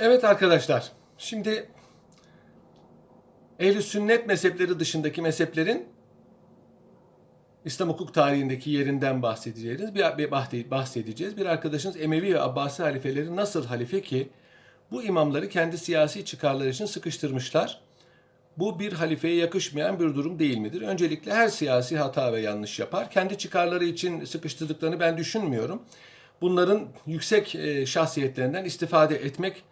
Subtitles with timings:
[0.00, 1.68] Evet arkadaşlar, şimdi
[3.58, 5.86] ehl sünnet mezhepleri dışındaki mezheplerin
[7.64, 9.94] İslam hukuk tarihindeki yerinden bahsedeceğiz.
[9.94, 11.36] Bir, bir bahse- bahsedeceğiz.
[11.36, 14.28] Bir arkadaşınız Emevi ve Abbasi halifeleri nasıl halife ki
[14.90, 17.80] bu imamları kendi siyasi çıkarları için sıkıştırmışlar.
[18.56, 20.82] Bu bir halifeye yakışmayan bir durum değil midir?
[20.82, 23.10] Öncelikle her siyasi hata ve yanlış yapar.
[23.10, 25.82] Kendi çıkarları için sıkıştırdıklarını ben düşünmüyorum.
[26.40, 29.64] Bunların yüksek e, şahsiyetlerinden istifade etmek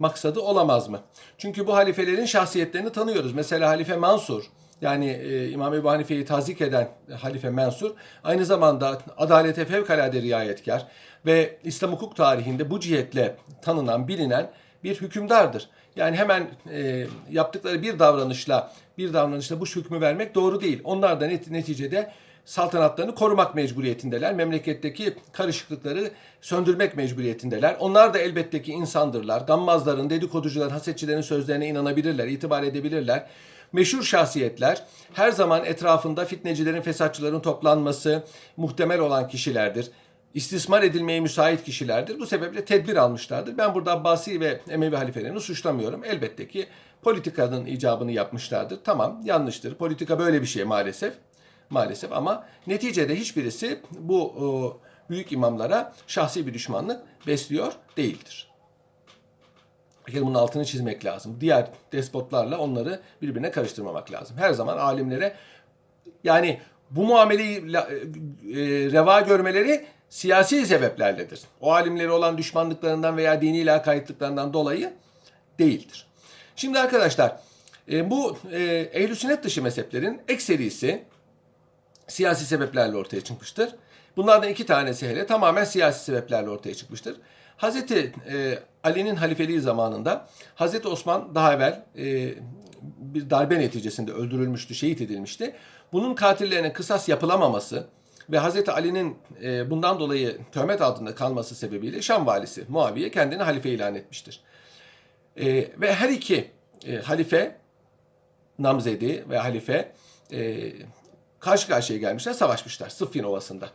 [0.00, 1.00] maksadı olamaz mı?
[1.38, 3.32] Çünkü bu halifelerin şahsiyetlerini tanıyoruz.
[3.32, 4.44] Mesela Halife Mansur,
[4.80, 6.88] yani e, İmam Ebu Hanife'yi tazik eden
[7.20, 7.90] Halife Mansur,
[8.24, 10.86] aynı zamanda adalete fevkalade riayetkar
[11.26, 14.50] ve İslam hukuk tarihinde bu cihetle tanınan, bilinen
[14.84, 15.68] bir hükümdardır.
[15.96, 20.80] Yani hemen e, yaptıkları bir davranışla bir davranışla bu hükmü vermek doğru değil.
[20.84, 22.12] Onlar da net, neticede
[22.44, 24.34] saltanatlarını korumak mecburiyetindeler.
[24.34, 27.76] Memleketteki karışıklıkları söndürmek mecburiyetindeler.
[27.80, 29.40] Onlar da elbette ki insandırlar.
[29.40, 33.26] Gammazların, dedikoducuların, hasetçilerin sözlerine inanabilirler, itibar edebilirler.
[33.72, 34.82] Meşhur şahsiyetler
[35.12, 38.24] her zaman etrafında fitnecilerin, fesatçıların toplanması
[38.56, 39.90] muhtemel olan kişilerdir
[40.34, 42.18] istismar edilmeye müsait kişilerdir.
[42.18, 43.58] Bu sebeple tedbir almışlardır.
[43.58, 46.04] Ben burada Abbasi ve Emevi halifelerini suçlamıyorum.
[46.04, 46.66] Elbette ki
[47.02, 48.78] politikanın icabını yapmışlardır.
[48.84, 49.74] Tamam yanlıştır.
[49.74, 51.14] Politika böyle bir şey maalesef.
[51.70, 54.78] Maalesef ama neticede hiçbirisi bu o,
[55.10, 58.50] büyük imamlara şahsi bir düşmanlık besliyor değildir.
[60.08, 61.36] Bir bunun altını çizmek lazım.
[61.40, 64.36] Diğer despotlarla onları birbirine karıştırmamak lazım.
[64.38, 65.34] Her zaman alimlere
[66.24, 66.60] yani
[66.90, 67.96] bu muameleyi la- e,
[68.92, 71.40] reva görmeleri siyasi sebeplerledir.
[71.60, 74.92] O alimleri olan düşmanlıklarından veya dini lakaytlıklarından dolayı
[75.58, 76.06] değildir.
[76.56, 77.36] Şimdi arkadaşlar
[77.92, 81.04] e, bu e, ehl sünnet dışı mezheplerin ekserisi
[82.10, 83.74] siyasi sebeplerle ortaya çıkmıştır.
[84.16, 87.16] Bunlardan iki tanesi hele tamamen siyasi sebeplerle ortaya çıkmıştır.
[87.56, 92.34] Hazreti e, Ali'nin halifeliği zamanında Hazreti Osman daha evvel e,
[92.98, 95.54] bir darbe neticesinde öldürülmüştü, şehit edilmişti.
[95.92, 97.86] Bunun katillerine kısas yapılamaması
[98.30, 103.70] ve Hazreti Ali'nin e, bundan dolayı töhmet altında kalması sebebiyle Şam valisi Muaviye kendini halife
[103.70, 104.40] ilan etmiştir.
[105.36, 105.46] E,
[105.80, 106.50] ve her iki
[106.86, 107.56] e, halife
[108.58, 109.92] namzedi ve halife
[110.32, 110.72] e,
[111.40, 113.68] karşı karşıya gelmişler, savaşmışlar Sıffin Ovası'nda.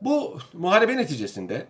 [0.00, 1.66] Bu muharebe neticesinde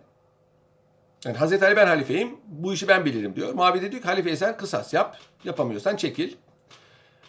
[1.25, 3.53] yani Hazreti Ali ben halifeyim, bu işi ben bilirim diyor.
[3.53, 6.35] Muaviye de diyor ki halifeye sen kısas yap, yapamıyorsan çekil.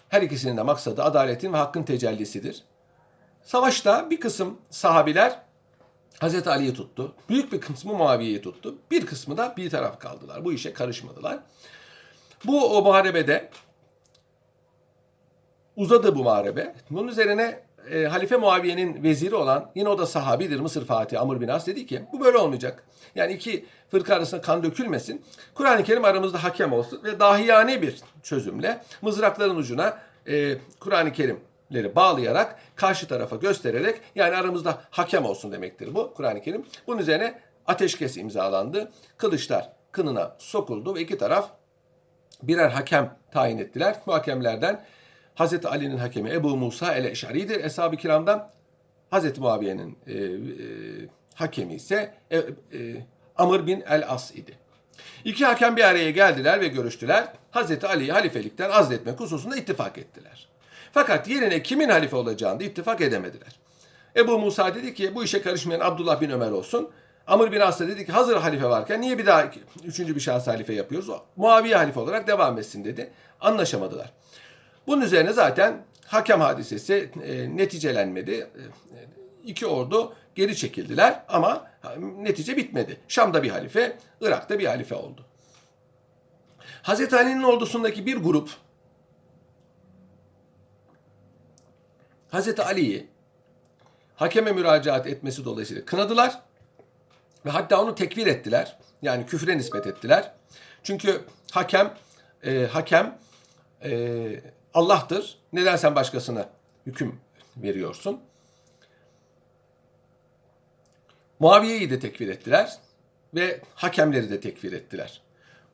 [0.08, 2.64] Her ikisinin de maksadı adaletin ve hakkın tecellisidir.
[3.42, 5.42] Savaşta bir kısım sahabiler
[6.18, 7.14] Hazreti Ali'yi tuttu.
[7.28, 8.78] Büyük bir kısmı Muaviye'yi tuttu.
[8.90, 10.44] Bir kısmı da bir taraf kaldılar.
[10.44, 11.38] Bu işe karışmadılar.
[12.44, 13.50] Bu o muharebede
[15.76, 16.74] uzadı bu muharebe.
[16.90, 17.60] Bunun üzerine
[17.90, 21.86] e, Halife Muaviye'nin veziri olan yine o da sahabidir Mısır Fatih Amr bin As dedi
[21.86, 22.84] ki bu böyle olmayacak.
[23.14, 25.22] Yani iki fırka arasında kan dökülmesin.
[25.54, 32.58] Kur'an-ı Kerim aramızda hakem olsun ve dahiyane bir çözümle mızrakların ucuna e, Kur'an-ı Kerimleri bağlayarak
[32.76, 36.64] karşı tarafa göstererek yani aramızda hakem olsun demektir bu Kur'an-ı Kerim.
[36.86, 38.92] Bunun üzerine ateşkes imzalandı.
[39.16, 41.50] Kılıçlar kınına sokuldu ve iki taraf
[42.42, 43.96] birer hakem tayin ettiler.
[44.06, 44.84] Bu hakemlerden
[45.34, 47.64] Hazreti Ali'nin hakemi Ebu Musa el-Eş'ari'dir.
[47.64, 48.50] Eshab-ı kiramdan
[49.10, 50.26] Hazreti Muaviye'nin e, e,
[51.34, 52.42] hakemi ise e, e,
[53.36, 54.58] Amr bin el-As idi.
[55.24, 57.28] İki hakem bir araya geldiler ve görüştüler.
[57.50, 60.48] Hazreti Ali'yi halifelikten azletmek hususunda ittifak ettiler.
[60.92, 63.58] Fakat yerine kimin halife olacağını ittifak edemediler.
[64.16, 66.90] Ebu Musa dedi ki bu işe karışmayan Abdullah bin Ömer olsun.
[67.26, 69.50] Amr bin As dedi ki hazır halife varken niye bir daha
[69.84, 71.08] üçüncü bir şahıs halife yapıyoruz?
[71.08, 73.10] O, Muaviye halife olarak devam etsin dedi.
[73.40, 74.12] Anlaşamadılar.
[74.86, 78.32] Bunun üzerine zaten hakem hadisesi e, neticelenmedi.
[78.32, 78.48] E,
[79.44, 81.70] iki ordu geri çekildiler ama
[82.16, 83.00] netice bitmedi.
[83.08, 85.26] Şam'da bir halife, Irak'ta bir halife oldu.
[86.82, 88.50] Hazreti Ali'nin ordusundaki bir grup
[92.30, 93.06] Hazreti Ali'yi
[94.16, 96.42] hakeme müracaat etmesi dolayısıyla kınadılar
[97.46, 98.78] ve hatta onu tekfir ettiler.
[99.02, 100.32] Yani küfre nispet ettiler.
[100.82, 101.20] Çünkü
[101.50, 101.94] hakem
[102.44, 103.18] e, hakem
[103.84, 103.90] e,
[104.74, 105.38] Allah'tır.
[105.52, 106.48] Neden sen başkasına
[106.86, 107.20] hüküm
[107.56, 108.20] veriyorsun?
[111.38, 112.78] Muaviye'yi de tekfir ettiler
[113.34, 115.22] ve hakemleri de tekfir ettiler.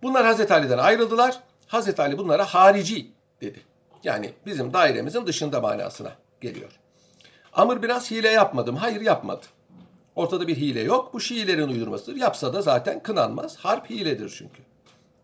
[0.02, 1.40] Bunlar Hazreti Ali'den ayrıldılar.
[1.66, 3.10] Hazreti Ali bunlara harici
[3.40, 3.60] dedi.
[4.04, 6.70] Yani bizim dairemizin dışında manasına geliyor.
[7.52, 8.76] Amr biraz hile yapmadım.
[8.76, 9.46] Hayır yapmadı.
[10.16, 11.14] Ortada bir hile yok.
[11.14, 12.16] Bu Şiilerin uydurmasıdır.
[12.16, 13.56] Yapsa da zaten kınanmaz.
[13.56, 14.62] Harp hiledir çünkü.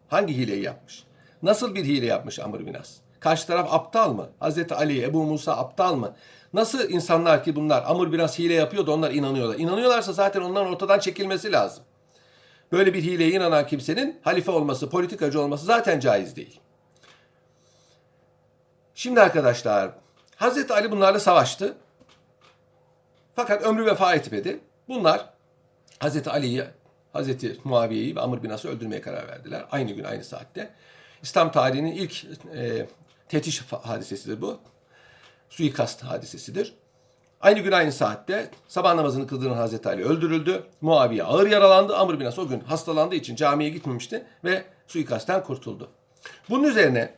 [0.08, 1.04] Hangi hileyi yapmış?
[1.42, 3.03] Nasıl bir hile yapmış Amr bin As?
[3.24, 4.30] Karşı taraf aptal mı?
[4.38, 6.16] Hazreti Ali, Ebu Musa aptal mı?
[6.52, 9.58] Nasıl insanlar ki bunlar Amr biraz hile yapıyor da onlar inanıyorlar.
[9.58, 11.84] İnanıyorlarsa zaten onların ortadan çekilmesi lazım.
[12.72, 16.60] Böyle bir hileye inanan kimsenin halife olması, politikacı olması zaten caiz değil.
[18.94, 19.90] Şimdi arkadaşlar,
[20.36, 21.76] Hazreti Ali bunlarla savaştı.
[23.36, 24.60] Fakat ömrü vefa etmedi.
[24.88, 25.26] Bunlar
[25.98, 26.64] Hazreti Ali'yi,
[27.12, 29.64] Hazreti Muaviye'yi ve Amr bin As'ı öldürmeye karar verdiler.
[29.70, 30.70] Aynı gün, aynı saatte.
[31.22, 32.24] İslam tarihinin ilk
[32.56, 32.86] e,
[33.28, 34.58] tetiş hadisesidir bu.
[35.50, 36.74] Suikast hadisesidir.
[37.40, 40.66] Aynı gün aynı saatte sabah namazını kıldıran Hazreti Ali öldürüldü.
[40.80, 41.96] Muaviye ağır yaralandı.
[41.96, 45.90] Amr bin As o gün hastalandığı için camiye gitmemişti ve suikastten kurtuldu.
[46.50, 47.14] Bunun üzerine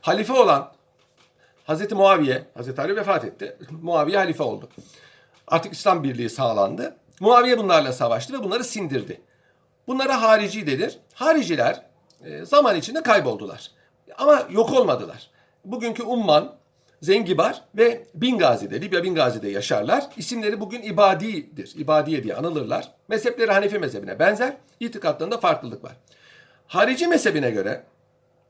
[0.00, 0.72] halife olan
[1.64, 3.56] Hazreti Muaviye, Hazreti Ali vefat etti.
[3.70, 4.68] Muaviye halife oldu.
[5.48, 6.96] Artık İslam birliği sağlandı.
[7.20, 9.20] Muaviye bunlarla savaştı ve bunları sindirdi.
[9.86, 10.98] Bunlara harici denir.
[11.14, 11.82] Hariciler
[12.24, 13.70] e, zaman içinde kayboldular.
[14.18, 15.30] Ama yok olmadılar.
[15.68, 16.56] Bugünkü Umman,
[17.02, 20.04] Zengibar ve Bingazi'de, Libya Bingazi'de yaşarlar.
[20.16, 21.72] İsimleri bugün İbadi'dir.
[21.76, 22.92] İbadiye diye anılırlar.
[23.08, 24.56] Mezhepleri Hanefi mezhebine benzer.
[24.80, 25.92] İtikatlarında farklılık var.
[26.66, 27.82] Harici mezhebine göre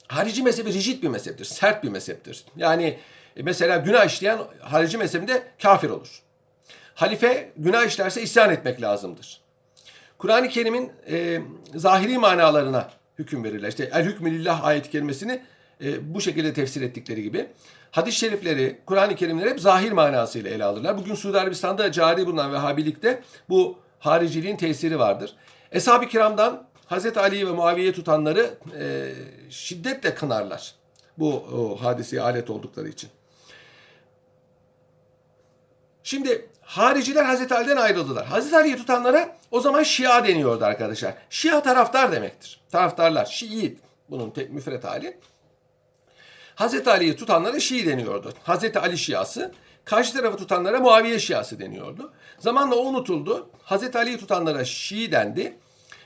[0.09, 1.45] harici mezhebi rigid bir mezheptir.
[1.45, 2.45] Sert bir mezheptir.
[2.57, 2.99] Yani
[3.37, 6.23] e, mesela günah işleyen harici mezhebinde kafir olur.
[6.95, 9.41] Halife günah işlerse isyan etmek lazımdır.
[10.19, 11.41] Kur'an-ı Kerim'in e,
[11.75, 13.69] zahiri manalarına hüküm verirler.
[13.69, 15.43] İşte el hükmü lillah ayet kelimesini
[15.85, 17.47] e, bu şekilde tefsir ettikleri gibi.
[17.91, 20.99] Hadis-i şerifleri, Kur'an-ı Kerimleri hep zahir manasıyla ele alırlar.
[20.99, 25.35] Bugün Suudi Arabistan'da cari bulunan Vehhabilikte bu hariciliğin tesiri vardır.
[25.73, 29.13] Eshab-ı kiramdan Hazreti Ali'yi ve Muaviye'yi tutanları e,
[29.51, 30.75] şiddetle kınarlar.
[31.19, 33.11] Bu o, hadiseye alet oldukları için.
[36.03, 38.27] Şimdi hariciler Hazreti Ali'den ayrıldılar.
[38.27, 41.15] Hazreti Ali'yi tutanlara o zaman Şia deniyordu arkadaşlar.
[41.31, 42.61] Şia taraftar demektir.
[42.71, 43.79] Taraftarlar, Şii
[44.11, 45.19] bunun tek müfret hali.
[46.59, 48.33] Hazreti Ali'yi tutanlara Şii deniyordu.
[48.45, 49.53] Hazreti Ali Şiası.
[49.85, 52.13] Karşı tarafı tutanlara Muaviye Şiası deniyordu.
[52.39, 53.49] Zamanla o unutuldu.
[53.63, 55.59] Hazreti Ali'yi tutanlara Şii dendi.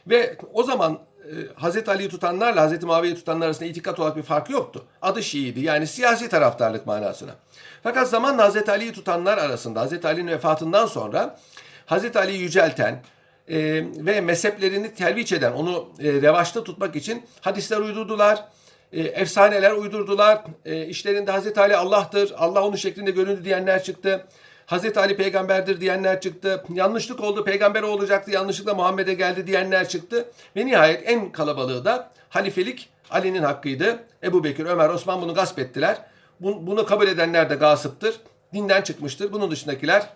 [0.07, 4.51] Ve o zaman e, Hazreti Ali'yi tutanlarla Hazreti Muaviye'yi tutanlar arasında itikat olarak bir fark
[4.51, 4.85] yoktu.
[5.03, 7.35] Adı Şii'ydi yani siyasi taraftarlık manasına.
[7.83, 11.39] Fakat zamanla Hazreti Ali'yi tutanlar arasında Hazreti Ali'nin vefatından sonra
[11.87, 13.03] Hazreti Ali'yi yücelten
[13.49, 13.59] e,
[13.97, 18.45] ve mezheplerini telviç eden, onu e, revaçta tutmak için hadisler uydurdular
[18.93, 20.44] e, efsaneler uydurdular.
[20.65, 24.27] E, işlerinde Hazreti Ali Allah'tır, Allah onun şeklinde göründü diyenler çıktı.
[24.67, 26.65] Hazreti Ali peygamberdir diyenler çıktı.
[26.75, 30.29] Yanlışlık oldu, peygamber olacaktı, yanlışlıkla Muhammed'e geldi diyenler çıktı.
[30.56, 33.99] Ve nihayet en kalabalığı da halifelik Ali'nin hakkıydı.
[34.23, 35.99] Ebu Bekir, Ömer, Osman bunu gasp ettiler.
[36.41, 38.21] Bunu kabul edenler de gasıptır.
[38.53, 39.33] Dinden çıkmıştır.
[39.33, 40.09] Bunun dışındakiler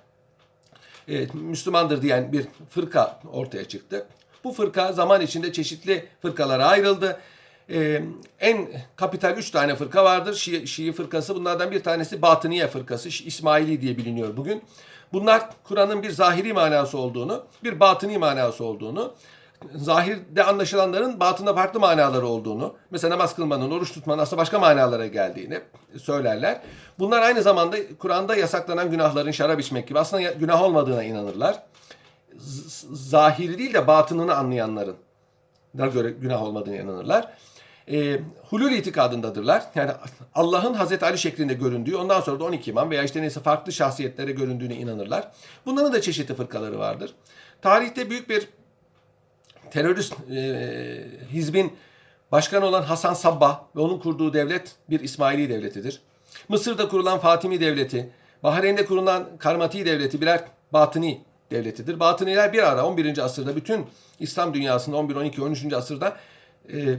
[1.08, 4.06] e, Müslümandır diyen bir fırka ortaya çıktı.
[4.44, 7.20] Bu fırka zaman içinde çeşitli fırkalara ayrıldı
[7.70, 8.02] e,
[8.40, 10.34] en kapital üç tane fırka vardır.
[10.34, 13.08] Şii, Şii fırkası bunlardan bir tanesi Batıniye fırkası.
[13.08, 14.62] İsmaili diye biliniyor bugün.
[15.12, 19.14] Bunlar Kur'an'ın bir zahiri manası olduğunu, bir batıni manası olduğunu,
[19.74, 25.60] zahirde anlaşılanların batında farklı manaları olduğunu, mesela namaz kılmanın, oruç tutmanın aslında başka manalara geldiğini
[26.02, 26.60] söylerler.
[26.98, 31.62] Bunlar aynı zamanda Kur'an'da yasaklanan günahların şarap içmek gibi aslında günah olmadığına inanırlar.
[32.92, 34.96] Zahiri değil de batınını anlayanların
[35.74, 37.32] göre günah olmadığına inanırlar
[37.91, 39.62] e, hulul itikadındadırlar.
[39.75, 39.91] Yani
[40.35, 44.33] Allah'ın Hazreti Ali şeklinde göründüğü, ondan sonra da 12 imam veya işte neyse farklı şahsiyetlere
[44.33, 45.29] göründüğüne inanırlar.
[45.67, 47.15] Bunların da çeşitli fırkaları vardır.
[47.62, 48.49] Tarihte büyük bir
[49.71, 51.73] terörist e, hizbin
[52.33, 56.00] başkanı olan Hasan Sabbah ve onun kurduğu devlet bir İsmaili devletidir.
[56.49, 58.11] Mısır'da kurulan Fatimi devleti,
[58.43, 62.00] Bahreyn'de kurulan Karmati devleti birer batıni devletidir.
[62.00, 63.19] Batıniler bir ara 11.
[63.19, 63.87] asırda bütün
[64.21, 65.73] İslam dünyasında 11, 12, 13.
[65.73, 66.16] asırda
[66.73, 66.99] e, e,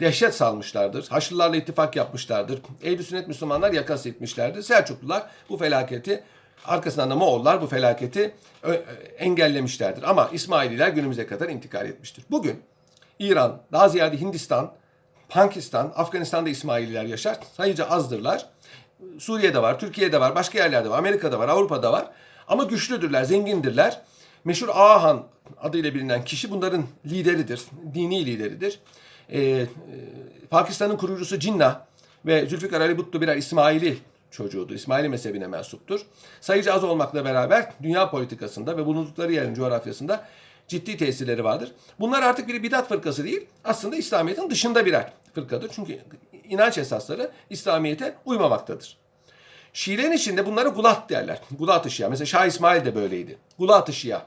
[0.00, 1.08] dehşet salmışlardır.
[1.08, 2.60] Haçlılarla ittifak yapmışlardır.
[2.82, 4.62] Ehl-i sünnet Müslümanlar yakas etmişlerdir.
[4.62, 6.24] Selçuklular bu felaketi
[6.64, 8.34] arkasından da Moğollar bu felaketi
[8.64, 8.72] e,
[9.18, 10.02] engellemişlerdir.
[10.02, 12.24] Ama İsmaililer günümüze kadar intikal etmiştir.
[12.30, 12.62] Bugün
[13.18, 14.72] İran, daha ziyade Hindistan,
[15.28, 17.38] Pakistan, Afganistan'da İsmaililer yaşar.
[17.56, 18.46] Sayıca azdırlar.
[19.18, 22.10] Suriye'de var, Türkiye'de var, başka yerlerde var, Amerika'da var, Avrupa'da var.
[22.48, 24.00] Ama güçlüdürler, zengindirler.
[24.44, 25.24] Meşhur Ahan
[25.60, 28.80] adıyla bilinen kişi bunların lideridir, dini lideridir.
[29.32, 29.66] Ee,
[30.50, 31.80] Pakistan'ın kurucusu Cinnah
[32.26, 33.98] ve Zülfikar Ali Butlu birer İsmaili
[34.30, 34.74] çocuğudur.
[34.74, 36.00] İsmaili mezhebine mensuptur.
[36.40, 40.24] Sayıcı az olmakla beraber dünya politikasında ve bulundukları yerin coğrafyasında
[40.68, 41.72] ciddi tesirleri vardır.
[42.00, 45.70] Bunlar artık bir bidat fırkası değil, aslında İslamiyet'in dışında birer fırkadır.
[45.74, 45.98] Çünkü
[46.48, 48.96] inanç esasları İslamiyet'e uymamaktadır.
[49.72, 51.40] Şiilerin içinde bunları gulat derler.
[51.58, 52.08] Gulat-ı Şia.
[52.08, 53.38] Mesela Şah İsmail de böyleydi.
[53.58, 54.26] Gulat-ı Şia.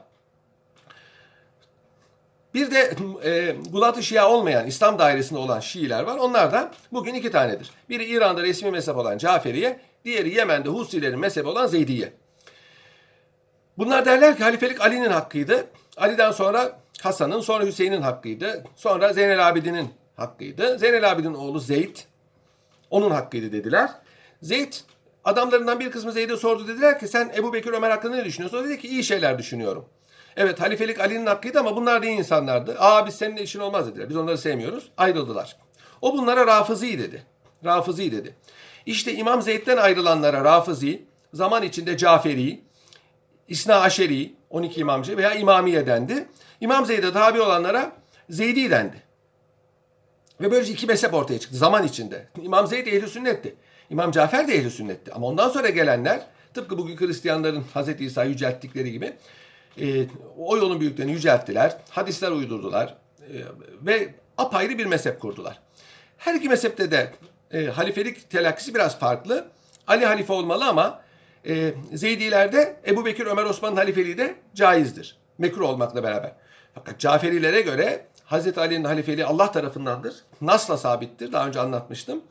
[2.54, 2.94] Bir de
[3.24, 6.16] e, Gulat-ı Şia olmayan İslam dairesinde olan Şiiler var.
[6.16, 7.70] Onlar da bugün iki tanedir.
[7.88, 12.12] Biri İran'da resmi mezhep olan Caferiye, diğeri Yemen'de Husilerin mezhebi olan Zeydiye.
[13.78, 15.66] Bunlar derler ki halifelik Ali'nin hakkıydı.
[15.96, 18.64] Ali'den sonra Hasan'ın, sonra Hüseyin'in hakkıydı.
[18.76, 20.78] Sonra Zeynel Abidin'in hakkıydı.
[20.78, 21.96] Zeynel Abidin oğlu Zeyd
[22.90, 23.90] onun hakkıydı dediler.
[24.42, 24.72] Zeyd
[25.24, 28.58] adamlarından bir kısmı Zeyd'e sordu dediler ki sen Ebu Bekir Ömer hakkında ne düşünüyorsun?
[28.58, 29.84] O dedi ki iyi şeyler düşünüyorum.
[30.36, 32.76] Evet halifelik Ali'nin hakkıydı ama bunlar iyi insanlardı.
[32.78, 34.08] Aa biz seninle işin olmaz dediler.
[34.08, 34.90] Biz onları sevmiyoruz.
[34.96, 35.56] Ayrıldılar.
[36.02, 37.22] O bunlara Rafızi dedi.
[37.64, 38.34] Rafızi dedi.
[38.86, 42.62] İşte İmam Zeyd'den ayrılanlara Rafızi, zaman içinde Caferi,
[43.48, 46.28] İsna Aşeri, 12 imamcı veya İmamiye dendi.
[46.60, 47.92] İmam Zeyd'e tabi olanlara
[48.30, 49.02] Zeydi dendi.
[50.40, 52.28] Ve böylece iki mezhep ortaya çıktı zaman içinde.
[52.42, 53.54] İmam Zeyd ehli sünnetti.
[53.90, 55.12] İmam Cafer de ehli sünnetti.
[55.12, 58.00] Ama ondan sonra gelenler tıpkı bugün Hristiyanların Hz.
[58.00, 59.12] İsa yücelttikleri gibi
[59.80, 60.06] e,
[60.38, 61.76] o yolun büyüklerini yücelttiler.
[61.90, 62.94] Hadisler uydurdular.
[63.20, 63.36] E,
[63.82, 65.58] ve apayrı bir mezhep kurdular.
[66.16, 67.12] Her iki mezhepte de
[67.52, 69.46] e, halifelik telakkisi biraz farklı.
[69.86, 71.00] Ali halife olmalı ama
[71.46, 75.16] e, Zeydilerde Ebu Bekir, Ömer, Osman'ın halifeliği de caizdir.
[75.38, 76.32] Mekruh olmakla beraber.
[76.74, 80.14] Fakat Caferilere göre Hazreti Ali'nin halifeliği Allah tarafındandır.
[80.40, 81.32] Nasla sabittir.
[81.32, 82.22] Daha önce anlatmıştım.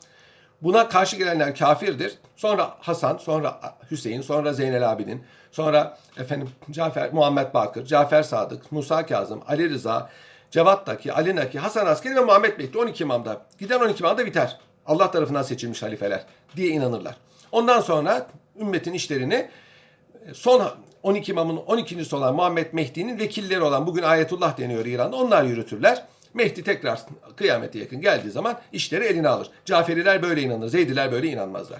[0.61, 2.17] Buna karşı gelenler kafirdir.
[2.35, 9.05] Sonra Hasan, sonra Hüseyin, sonra Zeynel Abidin, sonra efendim Cafer, Muhammed Bakır, Cafer Sadık, Musa
[9.05, 10.09] Kazım, Ali Rıza,
[10.51, 13.41] Cevat Daki, Ali Naki, Hasan Askeri ve Muhammed Mehdi 12 imamda.
[13.59, 14.59] Giden 12 imamda biter.
[14.85, 16.25] Allah tarafından seçilmiş halifeler
[16.55, 17.15] diye inanırlar.
[17.51, 18.27] Ondan sonra
[18.59, 19.49] ümmetin işlerini
[20.33, 20.71] son
[21.03, 26.05] 12 imamın 12.si olan Muhammed Mehdi'nin vekilleri olan bugün Ayetullah deniyor İran'da onlar yürütürler.
[26.33, 27.01] Mehdi tekrar
[27.35, 29.49] kıyamete yakın geldiği zaman işleri eline alır.
[29.65, 31.79] Caferiler böyle inanır, Zeydiler böyle inanmazlar.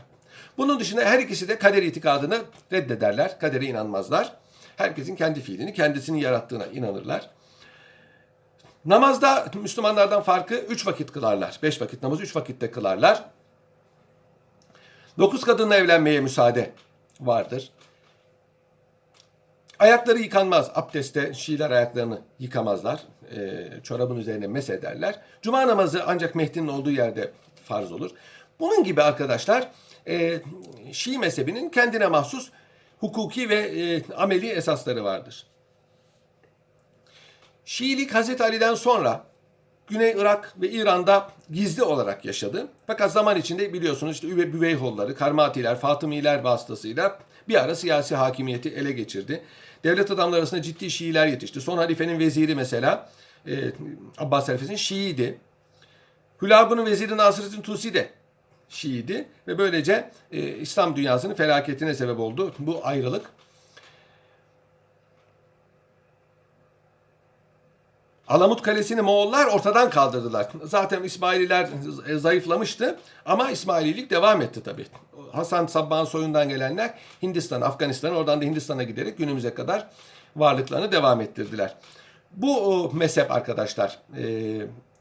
[0.58, 2.42] Bunun dışında her ikisi de kader itikadını
[2.72, 4.34] reddederler, kadere inanmazlar.
[4.78, 7.30] Herkesin kendi fiilini, kendisini yarattığına inanırlar.
[8.86, 11.60] Namazda Müslümanlardan farkı üç vakit kılarlar.
[11.64, 13.26] Beş vakit namazı üç vakitte kılarlar.
[15.18, 16.72] Dokuz kadınla evlenmeye müsaade
[17.20, 17.70] vardır.
[19.80, 20.72] Ayakları yıkanmaz.
[20.76, 23.00] Abdestte Şiiler ayaklarını yıkamazlar.
[23.36, 25.20] E, çorabın üzerine mesederler.
[25.42, 27.32] Cuma namazı ancak Mehdi'nin olduğu yerde
[27.66, 28.12] farz olur.
[28.60, 29.72] Bunun gibi arkadaşlar
[30.08, 30.42] e,
[30.92, 32.50] Şii mezhebinin kendine mahsus
[33.00, 35.46] hukuki ve e, ameli esasları vardır.
[37.66, 39.24] Şiilik Hazreti Ali'den sonra
[39.88, 42.68] Güney Irak ve İran'da gizli olarak yaşadı.
[42.88, 48.92] Fakat zaman içinde biliyorsunuz işte Üve Büveyholları, Karmatiler, Fatımiler vasıtasıyla bir ara siyasi hakimiyeti ele
[48.92, 49.42] geçirdi.
[49.84, 51.62] Devlet adamları arasında ciddi Şiiler yetişti.
[51.62, 53.10] Son halifenin veziri mesela
[53.48, 53.72] e,
[54.18, 55.38] Abbas halifesinin Şiiydi.
[56.42, 58.10] Hülagu'nun veziri Nasırıddin Tusi de
[58.70, 63.26] Şiiydi ve böylece e, İslam dünyasının felaketine sebep oldu bu ayrılık.
[68.32, 70.48] Alamut Kalesi'ni Moğollar ortadan kaldırdılar.
[70.64, 71.70] Zaten İsmaililer
[72.16, 74.86] zayıflamıştı ama İsmaililik devam etti tabii.
[75.32, 79.88] Hasan Sabbah'ın soyundan gelenler Hindistan, Afganistan, oradan da Hindistan'a giderek günümüze kadar
[80.36, 81.76] varlıklarını devam ettirdiler.
[82.32, 84.26] Bu mezhep arkadaşlar, e,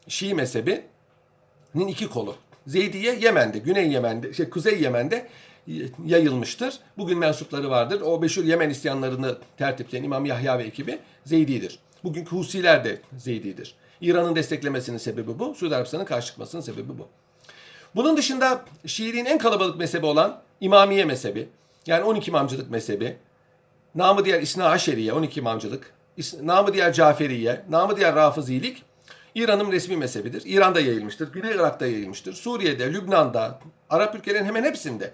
[0.09, 2.35] Şii mezhebinin iki kolu.
[2.67, 5.29] Zeydiye Yemen'de, Güney Yemen'de, şey Kuzey Yemen'de
[6.07, 6.79] yayılmıştır.
[6.99, 8.01] Bugün mensupları vardır.
[8.01, 11.79] O meşhur Yemen isyanlarını tertipleyen İmam Yahya ve ekibi Zeydi'dir.
[12.05, 13.75] Bugünkü Husiler de Zeydi'dir.
[14.01, 15.55] İran'ın desteklemesinin sebebi bu.
[15.55, 17.09] Suudi Arabistan'ın karşı çıkmasının sebebi bu.
[17.95, 21.49] Bunun dışında Şiiliğin en kalabalık mezhebi olan İmamiye mezhebi,
[21.87, 23.17] yani 12 imamcılık mezhebi,
[23.95, 25.93] namı diğer İsna Aşeriye, 12 imamcılık,
[26.43, 28.83] namı diğer Caferiye, namı diğer Rafızilik,
[29.35, 30.43] İran'ın resmi mezhebidir.
[30.47, 35.13] İran'da yayılmıştır, Güney Irak'ta yayılmıştır, Suriye'de, Lübnan'da, Arap ülkelerin hemen hepsinde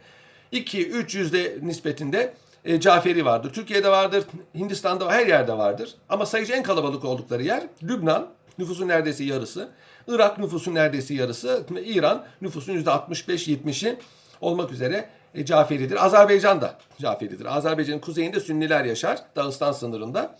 [0.52, 2.34] 2-3 yüzde nispetinde
[2.66, 3.52] e, Caferi vardır.
[3.52, 5.94] Türkiye'de vardır, Hindistan'da her yerde vardır.
[6.08, 9.68] Ama sayıca en kalabalık oldukları yer Lübnan, nüfusun neredeyse yarısı.
[10.08, 11.66] Irak nüfusun neredeyse yarısı.
[11.84, 13.98] İran nüfusun %65-70'i
[14.40, 16.04] olmak üzere e, Caferidir.
[16.04, 17.56] Azerbaycan da Caferidir.
[17.56, 19.18] Azerbaycan'ın kuzeyinde Sünniler yaşar.
[19.36, 20.38] Dağıstan sınırında.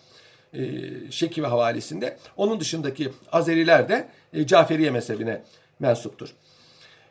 [0.55, 0.61] E,
[1.11, 2.17] Şeki ve havalisinde.
[2.37, 5.43] Onun dışındaki Azeriler de e, Caferiye mezhebine
[5.81, 6.29] mensuptur.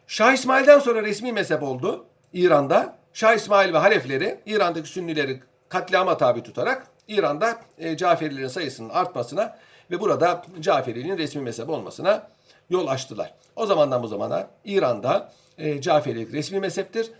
[0.07, 3.04] Şah İsmail'den sonra resmi mezhep oldu İran'da.
[3.15, 9.57] Şah İsmail ve halefleri İran'daki Sünnileri katliama tabi tutarak İran'da e, Caferilerin sayısının artmasına
[9.91, 12.27] ve burada Caferiliğin resmi mezhep olmasına
[12.69, 13.33] yol açtılar.
[13.55, 17.11] O zamandan bu zamana İran'da e, Caferilik resmi mezheptir.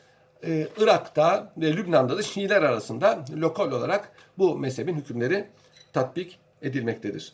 [0.44, 5.48] E, Irak'ta ve Lübnan'da da Şiiler arasında lokal olarak bu mezhebin hükümleri
[5.94, 7.34] tatbik edilmektedir.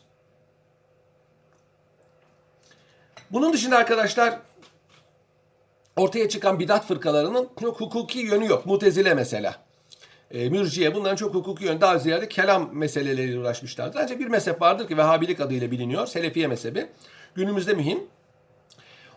[3.30, 4.38] Bunun dışında arkadaşlar
[5.96, 8.66] ortaya çıkan bidat fırkalarının çok hukuki yönü yok.
[8.66, 9.56] Mutezile mesela.
[10.30, 14.00] E, mürciye bunların çok hukuki yönü daha ziyade kelam meseleleriyle uğraşmışlardır.
[14.02, 16.06] Ancak bir mezhep vardır ki Vehhabilik adıyla biliniyor.
[16.06, 16.86] Selefiye mezhebi.
[17.34, 18.00] Günümüzde mühim.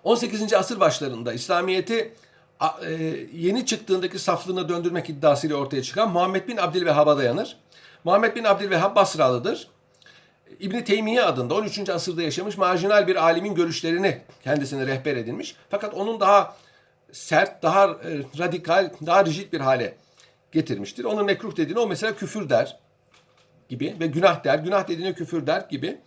[0.04, 0.54] 18.
[0.54, 2.14] asır başlarında İslamiyet'i
[2.86, 2.94] e,
[3.34, 7.58] yeni çıktığındaki saflığına döndürmek iddiasıyla ortaya çıkan Muhammed bin Abdülvehhab'a dayanır.
[8.04, 9.68] Muhammed bin Abdülvehhab Basralıdır.
[10.60, 11.90] İbni Teymiye adında 13.
[11.90, 15.56] asırda yaşamış marjinal bir alimin görüşlerini kendisine rehber edinmiş.
[15.70, 16.56] Fakat onun daha
[17.16, 19.96] sert, daha e, radikal, daha rigid bir hale
[20.52, 21.04] getirmiştir.
[21.04, 22.78] Onun mekruh dediğini o mesela küfür der
[23.70, 24.60] gibi ve günah der.
[24.60, 25.98] Günah dediğine küfür der gibi.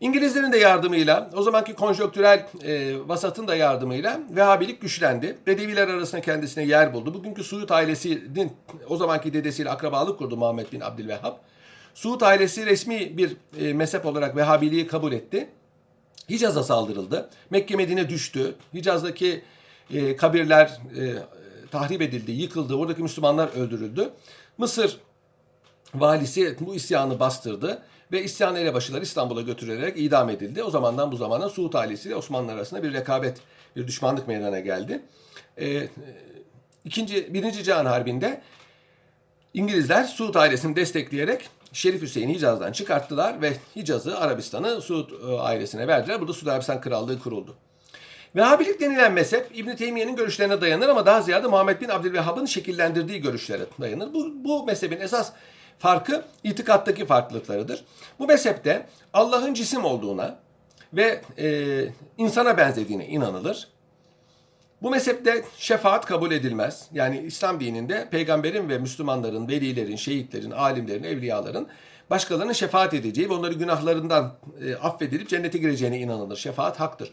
[0.00, 5.38] İngilizlerin de yardımıyla, o zamanki konjonktürel e, vasatın da yardımıyla Vehhabilik güçlendi.
[5.46, 7.14] Bedeviler arasında kendisine yer buldu.
[7.14, 8.52] Bugünkü Suud ailesinin
[8.88, 11.36] o zamanki dedesiyle akrabalık kurdu Muhammed bin Abdülvehhab.
[11.94, 15.48] Suud ailesi resmi bir e, mezhep olarak Vehhabiliği kabul etti.
[16.30, 17.30] Hicaz'a saldırıldı.
[17.50, 18.54] Mekke Medine düştü.
[18.74, 19.42] Hicaz'daki
[19.90, 21.14] e, kabirler e,
[21.70, 22.74] tahrip edildi, yıkıldı.
[22.74, 24.10] Oradaki Müslümanlar öldürüldü.
[24.58, 25.00] Mısır
[25.94, 30.62] valisi bu isyanı bastırdı ve isyan elebaşıları İstanbul'a götürülerek idam edildi.
[30.62, 33.38] O zamandan bu zamana Suud ailesiyle Osmanlı arasında bir rekabet,
[33.76, 35.02] bir düşmanlık meydana geldi.
[35.60, 35.88] Ee,
[36.84, 38.42] ikinci, birinci Cihan Harbi'nde
[39.54, 46.20] İngilizler Suud ailesini destekleyerek Şerif Hüseyin'i Hicaz'dan çıkarttılar ve Hicaz'ı Arabistan'ı Suud e, ailesine verdiler.
[46.20, 47.56] Burada Suud Arabistan Krallığı kuruldu.
[48.36, 53.62] Vehhabilik denilen mezhep İbn Teymiye'nin görüşlerine dayanır ama daha ziyade Muhammed bin Abdülvehhab'ın şekillendirdiği görüşlere
[53.80, 54.14] dayanır.
[54.14, 55.32] Bu, bu mezhebin esas
[55.78, 57.84] farkı itikattaki farklılıklarıdır.
[58.18, 60.38] Bu mezhepte Allah'ın cisim olduğuna
[60.92, 61.84] ve e,
[62.18, 63.68] insana benzediğine inanılır.
[64.82, 66.88] Bu mezhepte şefaat kabul edilmez.
[66.92, 71.68] Yani İslam dininde peygamberin ve Müslümanların, velilerin, şehitlerin, alimlerin, evliyaların
[72.10, 76.36] başkalarının şefaat edeceği ve onları günahlarından e, affedilip cennete gireceğine inanılır.
[76.36, 77.12] Şefaat haktır.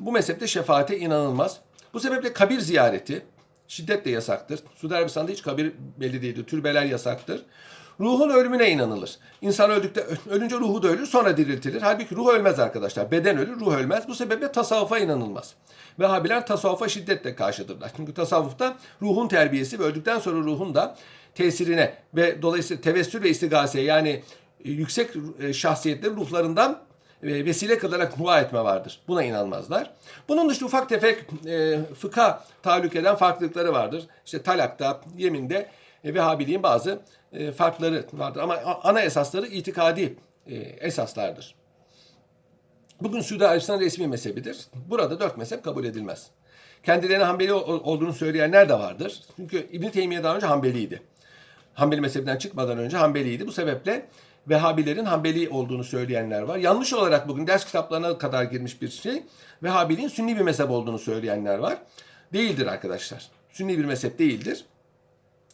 [0.00, 1.60] Bu mezhepte şefaate inanılmaz.
[1.94, 3.26] Bu sebeple kabir ziyareti
[3.68, 4.60] şiddetle yasaktır.
[4.74, 6.44] Suudi Arabistan'da hiç kabir belli değildir.
[6.44, 7.42] Türbeler yasaktır.
[8.00, 9.18] Ruhun ölümüne inanılır.
[9.42, 11.82] İnsan öldükte ölünce ruhu da ölür sonra diriltilir.
[11.82, 13.10] Halbuki ruh ölmez arkadaşlar.
[13.10, 14.08] Beden ölür, ruh ölmez.
[14.08, 15.54] Bu sebeple tasavvufa inanılmaz.
[16.00, 17.92] Vehhabiler tasavvufa şiddetle karşıdırlar.
[17.96, 20.96] Çünkü tasavvufta ruhun terbiyesi ve öldükten sonra ruhun da
[21.34, 24.22] tesirine ve dolayısıyla tevessül ve istigaseye yani
[24.64, 26.80] yüksek e, şahsiyetlerin ruhlarından
[27.24, 29.00] vesile kılarak dua etme vardır.
[29.08, 29.90] Buna inanmazlar.
[30.28, 34.06] Bunun dışında ufak tefek e, fıkha tahallük eden farklılıkları vardır.
[34.24, 35.68] İşte talakta, yeminde
[36.04, 36.98] e, Vehhabiliğin bazı
[37.32, 38.40] e, farkları vardır.
[38.40, 41.54] Ama ana esasları itikadi e, esaslardır.
[43.00, 44.58] Bugün Suudi Arabistan resmi mezhebidir.
[44.90, 46.26] Burada dört mezhep kabul edilmez.
[46.82, 49.20] Kendilerine Hanbeli olduğunu söyleyenler de vardır.
[49.36, 51.02] Çünkü İbn Teymiye daha önce Hanbeliydi.
[51.74, 53.46] Hanbeli mezhebinden çıkmadan önce Hanbeliydi.
[53.46, 54.06] Bu sebeple
[54.48, 56.56] Vehhabilerin Hanbeli olduğunu söyleyenler var.
[56.56, 59.22] Yanlış olarak bugün ders kitaplarına kadar girmiş bir şey.
[59.62, 61.78] Vehhabiliğin Sünni bir mezhep olduğunu söyleyenler var.
[62.32, 63.28] Değildir arkadaşlar.
[63.50, 64.64] Sünni bir mezhep değildir.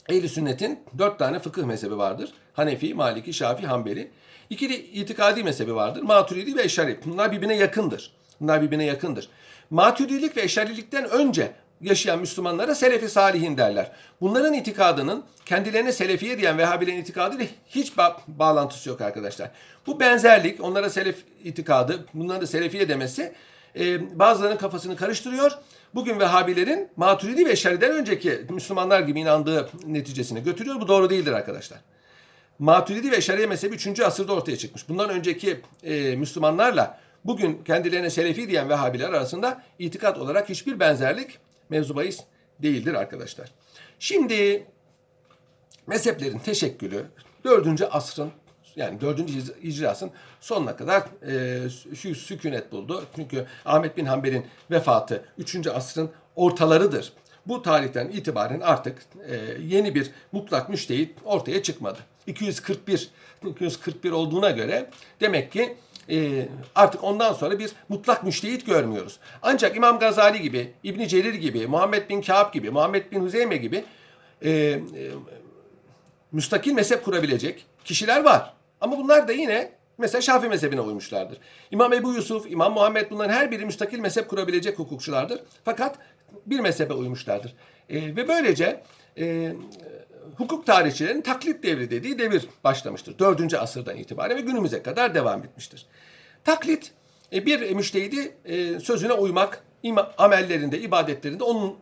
[0.09, 2.33] Ehl-i sünnetin dört tane fıkıh mezhebi vardır.
[2.53, 4.11] Hanefi, Maliki, Şafi, Hanbeli.
[4.51, 6.03] İki de itikadi mezhebi vardır.
[6.03, 7.01] Maturidi ve Eşari.
[7.05, 8.13] Bunlar birbirine yakındır.
[8.41, 9.29] Bunlar birbirine yakındır.
[9.71, 13.93] Maturidilik ve Eşarilikten önce yaşayan Müslümanlara Selefi Salihin derler.
[14.21, 19.51] Bunların itikadının kendilerine Selefiye diyen Vehhabilerin itikadıyla hiç ba- bağlantısı yok arkadaşlar.
[19.87, 23.33] Bu benzerlik, onlara Selef itikadı, bunların da Selefiye demesi
[23.79, 25.53] e, bazılarının kafasını karıştırıyor.
[25.95, 30.81] Bugün Vehhabilerin Maturidi ve Eşari'den önceki Müslümanlar gibi inandığı neticesine götürüyor.
[30.81, 31.79] Bu doğru değildir arkadaşlar.
[32.59, 34.01] Maturidi ve Eşariye mezhebi 3.
[34.01, 34.89] asırda ortaya çıkmış.
[34.89, 41.39] Bundan önceki e, Müslümanlarla bugün kendilerine Selefi diyen Vehhabiler arasında itikat olarak hiçbir benzerlik
[41.71, 41.97] mevzu
[42.63, 43.53] değildir arkadaşlar.
[43.99, 44.67] Şimdi
[45.87, 47.05] mezheplerin teşekkülü
[47.45, 47.83] 4.
[47.91, 48.31] asrın
[48.77, 49.21] yani 4.
[49.63, 53.05] icrasın sonuna kadar e, şu sükunet buldu.
[53.17, 55.67] Çünkü Ahmet bin Hanbel'in vefatı 3.
[55.67, 57.13] asrın ortalarıdır.
[57.47, 61.99] Bu tarihten itibaren artık e, yeni bir mutlak müştehit ortaya çıkmadı.
[62.27, 63.11] 241
[63.51, 65.77] 241 olduğuna göre demek ki
[66.11, 69.19] e, artık ondan sonra bir mutlak müştehit görmüyoruz.
[69.43, 73.85] Ancak İmam Gazali gibi, İbn Cerir gibi, Muhammed bin Kâb gibi, Muhammed bin Huzeyme gibi
[74.43, 74.81] e, e,
[76.33, 78.55] müstakil mezhep kurabilecek kişiler var.
[78.81, 81.39] Ama bunlar da yine mesela Şafii mezhebine uymuşlardır.
[81.71, 85.41] İmam Ebu Yusuf, İmam Muhammed bunların her biri müstakil mezhep kurabilecek hukukçulardır.
[85.65, 85.99] Fakat
[86.47, 87.55] bir mezhebe uymuşlardır.
[87.89, 88.83] E, ve böylece
[89.19, 89.53] e,
[90.37, 93.19] hukuk tarihçilerinin taklit devri dediği devir başlamıştır.
[93.19, 95.87] Dördüncü asırdan itibaren ve günümüze kadar devam etmiştir.
[96.45, 96.93] Taklit
[97.33, 99.65] e, bir müştehidi e, sözüne uymak,
[100.19, 101.77] amellerinde, ibadetlerinde onun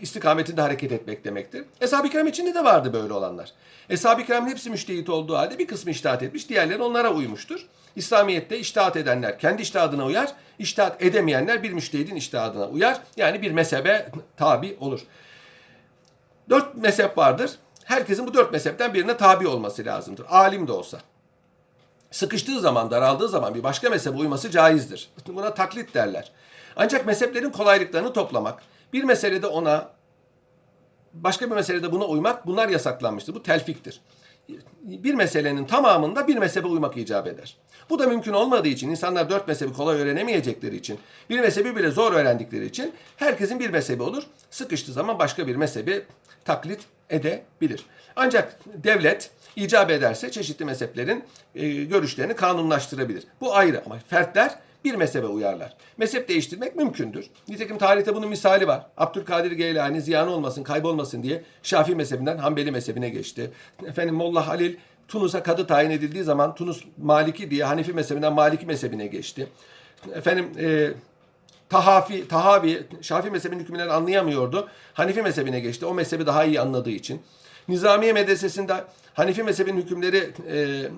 [0.00, 1.64] istikametinde hareket etmek demektir.
[1.80, 3.52] Eshab-ı Kiram içinde de vardı böyle olanlar.
[3.90, 7.66] Eshab-ı Kiram'ın hepsi müştehit olduğu halde bir kısmı iştahat etmiş, diğerleri onlara uymuştur.
[7.96, 13.00] İslamiyet'te iştahat edenler kendi iştihadına uyar, iştahat edemeyenler bir müştehidin iştihadına uyar.
[13.16, 15.00] Yani bir mezhebe tabi olur.
[16.50, 17.50] Dört mezhep vardır.
[17.88, 20.26] Herkesin bu dört mezhepten birine tabi olması lazımdır.
[20.28, 21.00] Alim de olsa.
[22.10, 25.10] Sıkıştığı zaman, daraldığı zaman bir başka mezhebe uyması caizdir.
[25.28, 26.32] Buna taklit derler.
[26.76, 29.88] Ancak mezheplerin kolaylıklarını toplamak, bir meselede ona,
[31.12, 33.34] başka bir meselede buna uymak bunlar yasaklanmıştır.
[33.34, 34.00] Bu telfiktir.
[34.82, 37.56] bir meselenin tamamında bir mezhebe uymak icap eder.
[37.90, 40.98] Bu da mümkün olmadığı için insanlar dört mezhebi kolay öğrenemeyecekleri için
[41.30, 44.22] bir mezhebi bile zor öğrendikleri için herkesin bir mezhebi olur.
[44.50, 46.04] Sıkıştığı zaman başka bir mezhebi
[46.48, 46.80] taklit
[47.10, 47.86] edebilir.
[48.16, 53.24] Ancak devlet icap ederse çeşitli mezheplerin e, görüşlerini kanunlaştırabilir.
[53.40, 55.76] Bu ayrı ama fertler bir mezhebe uyarlar.
[55.96, 57.30] Mezhep değiştirmek mümkündür.
[57.48, 58.86] Nitekim tarihte bunun misali var.
[58.96, 63.50] Abdülkadir Geylani ziyan olmasın, kaybolmasın diye Şafii mezhebinden Hanbeli mezhebine geçti.
[63.86, 64.76] Efendim Molla Halil
[65.08, 69.48] Tunus'a kadı tayin edildiği zaman Tunus Maliki diye Hanefi mezhebinden Maliki mezhebine geçti.
[70.14, 70.90] Efendim e,
[71.70, 74.68] Tahafi, Tahavi, Şafii mezhebinin hükümlerini anlayamıyordu.
[74.94, 75.86] Hanifi mezhebine geçti.
[75.86, 77.22] O mezhebi daha iyi anladığı için.
[77.68, 80.88] Nizamiye medresesinde Hanifi mezhebinin hükümleri e,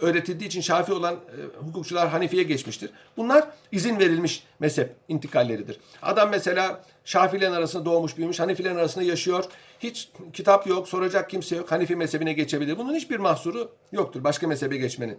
[0.00, 2.90] öğretildiği için Şafi olan e, hukukçular Hanifi'ye geçmiştir.
[3.16, 5.78] Bunlar izin verilmiş mezhep intikalleridir.
[6.02, 9.44] Adam mesela Şafilerin arasında doğmuş büyümüş, Hanifilerin arasında yaşıyor.
[9.80, 11.72] Hiç kitap yok, soracak kimse yok.
[11.72, 12.78] Hanifi mezhebine geçebilir.
[12.78, 15.18] Bunun hiçbir mahsuru yoktur başka mezhebe geçmenin.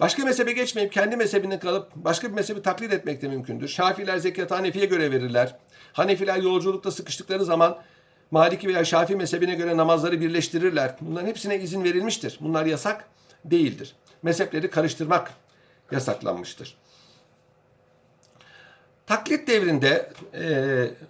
[0.00, 3.68] Başka mezhebe geçmeyip kendi mezhebinde kalıp başka bir mezhebi taklit etmek de mümkündür.
[3.68, 5.56] Şafiler zekatı Hanefi'ye göre verirler.
[5.92, 7.78] Hanefiler yolculukta sıkıştıkları zaman
[8.30, 10.96] Maliki veya Şafii mezhebine göre namazları birleştirirler.
[11.00, 12.38] Bunların hepsine izin verilmiştir.
[12.40, 13.04] Bunlar yasak
[13.44, 13.94] değildir.
[14.22, 15.32] Mezhepleri karıştırmak
[15.90, 16.76] yasaklanmıştır.
[19.06, 20.44] Taklit devrinde e,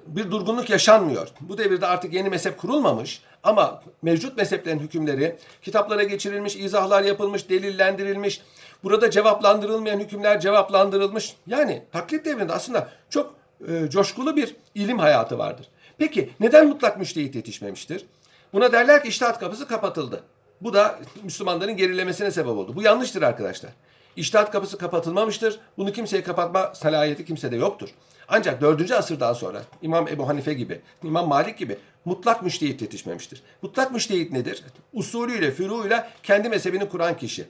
[0.06, 1.28] bir durgunluk yaşanmıyor.
[1.40, 8.42] Bu devirde artık yeni mezhep kurulmamış ama mevcut mezheplerin hükümleri kitaplara geçirilmiş, izahlar yapılmış, delillendirilmiş.
[8.84, 11.36] Burada cevaplandırılmayan hükümler cevaplandırılmış.
[11.46, 13.34] Yani taklit devrinde aslında çok
[13.68, 15.68] e, coşkulu bir ilim hayatı vardır.
[15.98, 18.06] Peki neden mutlak müştehit yetişmemiştir?
[18.52, 20.22] Buna derler ki iştahat kapısı kapatıldı.
[20.60, 22.76] Bu da Müslümanların gerilemesine sebep oldu.
[22.76, 23.70] Bu yanlıştır arkadaşlar.
[24.16, 25.60] İştahat kapısı kapatılmamıştır.
[25.78, 27.88] Bunu kimseye kapatma salahiyeti kimsede yoktur.
[28.28, 28.90] Ancak 4.
[28.90, 33.42] asırdan sonra İmam Ebu Hanife gibi, İmam Malik gibi mutlak müştehit yetişmemiştir.
[33.62, 34.64] Mutlak müştehit nedir?
[34.92, 37.46] Usulüyle, füruyla kendi mezhebini kuran kişi.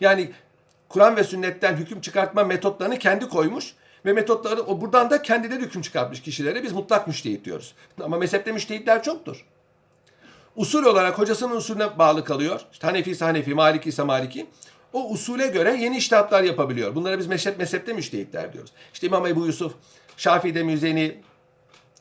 [0.00, 0.30] Yani
[0.88, 5.82] Kur'an ve sünnetten hüküm çıkartma metotlarını kendi koymuş ve metotları o buradan da kendileri hüküm
[5.82, 7.74] çıkartmış kişilere biz mutlak müştehit diyoruz.
[8.02, 9.44] Ama mezhepte müştehitler çoktur.
[10.56, 12.60] Usul olarak hocasının usulüne bağlı kalıyor.
[12.72, 14.46] İşte Hanefi ise Hanefi, Maliki ise Maliki.
[14.92, 16.94] O usule göre yeni iştahatlar yapabiliyor.
[16.94, 18.72] Bunlara biz mezhep mezhepte müştehitler diyoruz.
[18.92, 19.72] İşte İmam Ebu Yusuf,
[20.16, 21.20] Şafii'de Müzeni,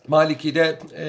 [0.08, 1.06] Maliki'de e,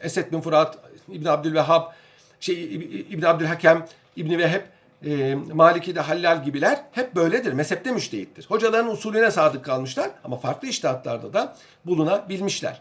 [0.00, 1.92] Esed bin Fırat, İbn Abdülvehhab,
[2.40, 2.74] şey,
[3.10, 4.62] İbn Abdülhakem, İbn Vehheb,
[5.04, 7.52] e, Maliki'de Hallal gibiler hep böyledir.
[7.52, 8.46] Mezhepte müştehittir.
[8.48, 12.80] Hocaların usulüne sadık kalmışlar ama farklı iştahatlarda da bulunabilmişler.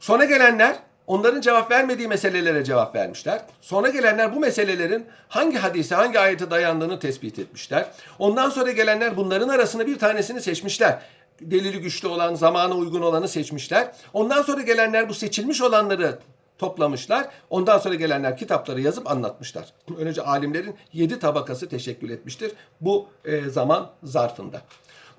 [0.00, 3.42] Sonra gelenler onların cevap vermediği meselelere cevap vermişler.
[3.60, 7.86] Sonra gelenler bu meselelerin hangi hadise, hangi ayete dayandığını tespit etmişler.
[8.18, 10.98] Ondan sonra gelenler bunların arasında bir tanesini seçmişler.
[11.40, 13.92] Delili güçlü olan, zamana uygun olanı seçmişler.
[14.12, 16.18] Ondan sonra gelenler bu seçilmiş olanları
[16.62, 17.28] toplamışlar.
[17.50, 19.72] Ondan sonra gelenler kitapları yazıp anlatmışlar.
[19.98, 24.62] Önce alimlerin yedi tabakası teşekkül etmiştir bu e, zaman zarfında.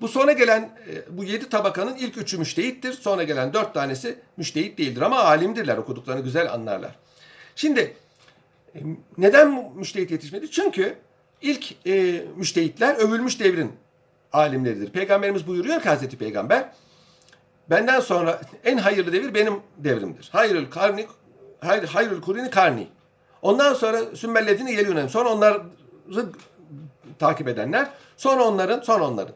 [0.00, 2.92] Bu sonra gelen e, bu yedi tabakanın ilk üçü müştehittir.
[2.92, 5.76] Sonra gelen dört tanesi müştehit değildir ama alimdirler.
[5.76, 6.94] Okuduklarını güzel anlarlar.
[7.56, 7.96] Şimdi
[8.74, 8.78] e,
[9.18, 10.50] neden müştehit yetişmedi?
[10.50, 10.96] Çünkü
[11.42, 13.72] ilk e, müştehitler övülmüş devrin
[14.32, 14.90] alimleridir.
[14.90, 16.68] Peygamberimiz buyuruyor ki Hazreti Peygamber
[17.70, 20.28] benden sonra en hayırlı devir benim devrimdir.
[20.32, 21.06] Hayrül karni
[21.64, 22.88] hayr, hayrül kurini karni.
[23.42, 25.08] Ondan sonra sümmellezini yelûnem.
[25.08, 25.62] Sonra onları
[27.18, 27.90] takip edenler.
[28.16, 29.34] Sonra onların, sonra onların.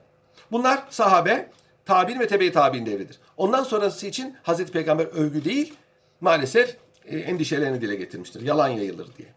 [0.53, 1.51] Bunlar sahabe,
[1.87, 3.19] tabi'in ve tebe-i tabi'in devridir.
[3.37, 5.75] Ondan sonrası için Hazreti Peygamber övgü değil,
[6.21, 8.43] maalesef e, endişelerini dile getirmiştir.
[8.43, 9.29] Yalan yayılır diye.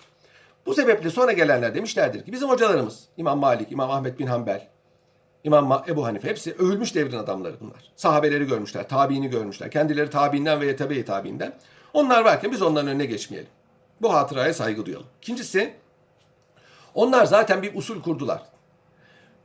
[0.66, 4.68] Bu sebeple sonra gelenler demişlerdir ki bizim hocalarımız İmam Malik, İmam Ahmet bin Hanbel,
[5.44, 7.92] İmam Ebu Hanife hepsi övülmüş devrin adamları bunlar.
[7.96, 9.72] Sahabeleri görmüşler, tabiini görmüşler.
[9.72, 11.54] Kendileri tabiinden ve tebe-i tabiinden.
[11.94, 13.50] Onlar varken biz onların önüne geçmeyelim.
[14.02, 15.08] Bu hatıraya saygı duyalım.
[15.22, 15.74] İkincisi,
[16.96, 18.42] onlar zaten bir usul kurdular.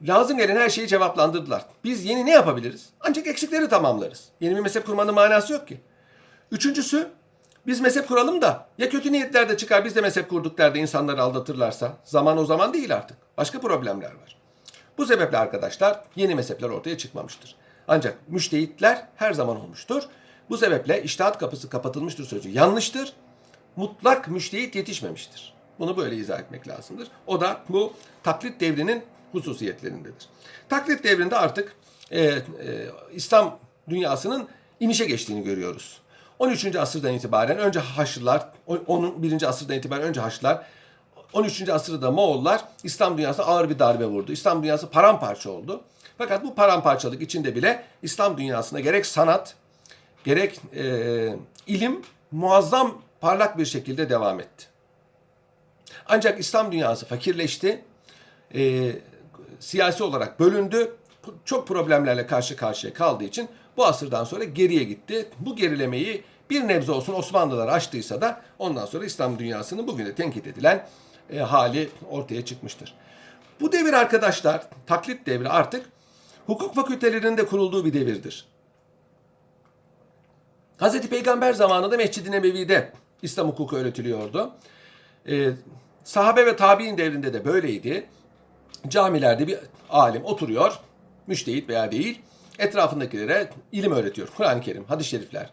[0.02, 1.66] Lazım gelen her şeyi cevaplandırdılar.
[1.84, 2.90] Biz yeni ne yapabiliriz?
[3.00, 4.28] Ancak eksikleri tamamlarız.
[4.40, 5.80] Yeni bir mezhep kurmanın manası yok ki.
[6.50, 7.08] Üçüncüsü,
[7.66, 10.78] biz mezhep kuralım da ya kötü niyetler de çıkar biz de mezhep kurduk der de
[10.78, 13.16] insanları aldatırlarsa zaman o zaman değil artık.
[13.36, 14.36] Başka problemler var.
[14.98, 17.54] Bu sebeple arkadaşlar yeni mezhepler ortaya çıkmamıştır.
[17.88, 20.02] Ancak müştehitler her zaman olmuştur.
[20.50, 23.12] Bu sebeple iştahat kapısı kapatılmıştır sözü yanlıştır.
[23.76, 25.54] Mutlak müştehit yetişmemiştir.
[25.78, 27.08] Bunu böyle izah etmek lazımdır.
[27.26, 30.28] O da bu taklit devrinin hususiyetlerindedir.
[30.68, 31.76] Taklit devrinde artık
[32.10, 32.42] e, e,
[33.12, 34.48] İslam dünyasının
[34.80, 36.00] inişe geçtiğini görüyoruz.
[36.38, 36.76] 13.
[36.76, 38.48] asırdan itibaren önce Haçlılar,
[38.86, 39.42] 11.
[39.42, 40.66] asırdan itibaren önce Haçlılar,
[41.32, 41.68] 13.
[41.68, 44.32] asırda Moğollar İslam dünyasına ağır bir darbe vurdu.
[44.32, 45.84] İslam dünyası paramparça oldu.
[46.18, 49.54] Fakat bu paramparçalık içinde bile İslam dünyasında gerek sanat,
[50.26, 51.36] gerek e,
[51.66, 54.66] ilim muazzam parlak bir şekilde devam etti.
[56.08, 57.84] Ancak İslam dünyası fakirleşti.
[58.54, 58.92] E,
[59.60, 60.96] siyasi olarak bölündü.
[61.44, 65.28] Çok problemlerle karşı karşıya kaldığı için bu asırdan sonra geriye gitti.
[65.38, 70.46] Bu gerilemeyi bir nebze olsun Osmanlılar açtıysa da ondan sonra İslam dünyasının bugün de tenkit
[70.46, 70.88] edilen
[71.30, 72.94] e, hali ortaya çıkmıştır.
[73.60, 75.86] Bu devir arkadaşlar, taklit devri artık
[76.46, 78.46] hukuk fakültelerinin de kurulduğu bir devirdir.
[80.78, 84.52] Hazreti Peygamber zamanında Mescid-i Nebevi'de İslam hukuku öğretiliyordu.
[85.28, 85.50] Ee,
[86.04, 88.06] sahabe ve tabi'in devrinde de böyleydi.
[88.88, 89.58] Camilerde bir
[89.90, 90.78] alim oturuyor,
[91.26, 92.20] müştehit veya değil,
[92.58, 94.28] etrafındakilere ilim öğretiyor.
[94.36, 95.50] Kur'an-ı Kerim, hadis-i şerifler,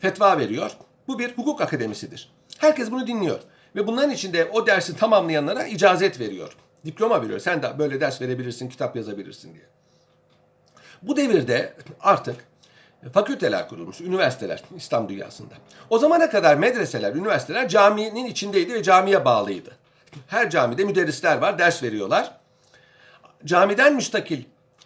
[0.00, 0.70] fetva veriyor.
[1.08, 2.32] Bu bir hukuk akademisidir.
[2.58, 3.40] Herkes bunu dinliyor.
[3.76, 6.56] Ve bunların içinde o dersi tamamlayanlara icazet veriyor.
[6.84, 7.38] Diploma veriyor.
[7.38, 9.64] Sen de böyle ders verebilirsin, kitap yazabilirsin diye.
[11.02, 12.36] Bu devirde artık
[13.10, 15.54] fakülteler kurulmuş, üniversiteler İslam dünyasında.
[15.90, 19.70] O zamana kadar medreseler, üniversiteler caminin içindeydi ve camiye bağlıydı.
[20.26, 22.32] Her camide müderrisler var, ders veriyorlar.
[23.44, 24.44] Camiden müstakil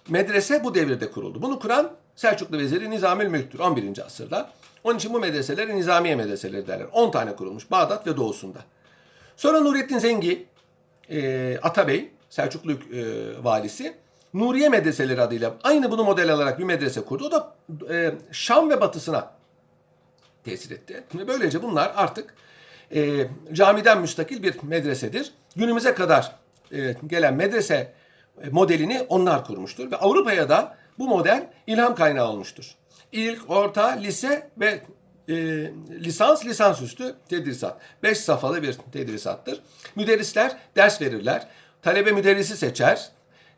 [0.08, 1.42] medrese bu devirde kuruldu.
[1.42, 4.06] Bunu kuran Selçuklu Veziri Nizamül Mülk'tür 11.
[4.06, 4.50] asırda.
[4.84, 6.86] Onun için bu medreseleri Nizamiye medreseleri derler.
[6.92, 8.58] 10 tane kurulmuş Bağdat ve doğusunda.
[9.36, 10.46] Sonra Nurettin Zengi,
[11.10, 12.76] e, Atabey, Selçuklu e,
[13.44, 13.96] valisi
[14.34, 17.24] Nuriye medreseleri adıyla aynı bunu model alarak bir medrese kurdu.
[17.24, 17.54] O da
[17.94, 19.30] e, Şam ve batısına
[20.44, 21.04] tesir etti.
[21.28, 22.34] Böylece bunlar artık
[22.94, 25.32] e, camiden müstakil bir medresedir.
[25.56, 26.32] Günümüze kadar
[26.72, 27.92] e, gelen medrese
[28.50, 29.90] modelini onlar kurmuştur.
[29.90, 32.74] Ve Avrupa'ya da bu model ilham kaynağı olmuştur.
[33.12, 34.80] İlk, orta, lise ve
[35.28, 35.34] e,
[35.90, 37.80] lisans, lisansüstü tedrisat.
[38.02, 39.60] Beş safhalı bir tedrisattır.
[39.96, 41.46] Müderrisler ders verirler.
[41.82, 43.10] Talebe müderrisi seçer.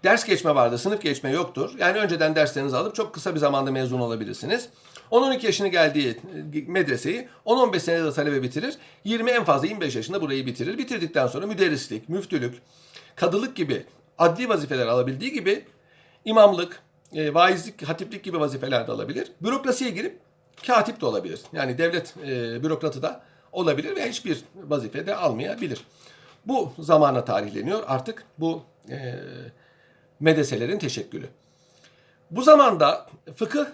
[0.04, 1.70] Ders geçme vardı, sınıf geçme yoktur.
[1.78, 4.68] Yani önceden derslerinizi alıp çok kısa bir zamanda mezun olabilirsiniz.
[5.10, 6.16] 10-12 yaşını geldiği
[6.66, 8.74] medreseyi 10-15 senede talebe bitirir.
[9.04, 10.78] 20 en fazla 25 yaşında burayı bitirir.
[10.78, 12.62] Bitirdikten sonra müderrislik, müftülük,
[13.16, 13.84] kadılık gibi
[14.18, 15.64] adli vazifeler alabildiği gibi
[16.24, 16.82] imamlık,
[17.14, 19.32] e, vaizlik, hatiplik gibi vazifeler de alabilir.
[19.40, 20.18] Bürokrasiye girip
[20.66, 21.40] katip de olabilir.
[21.52, 23.20] Yani devlet e, bürokratı da
[23.52, 25.80] olabilir ve hiçbir vazife de almayabilir.
[26.46, 29.14] Bu zamana tarihleniyor artık bu e,
[30.20, 31.26] medreselerin teşekkülü.
[32.30, 33.66] Bu zamanda fıkıh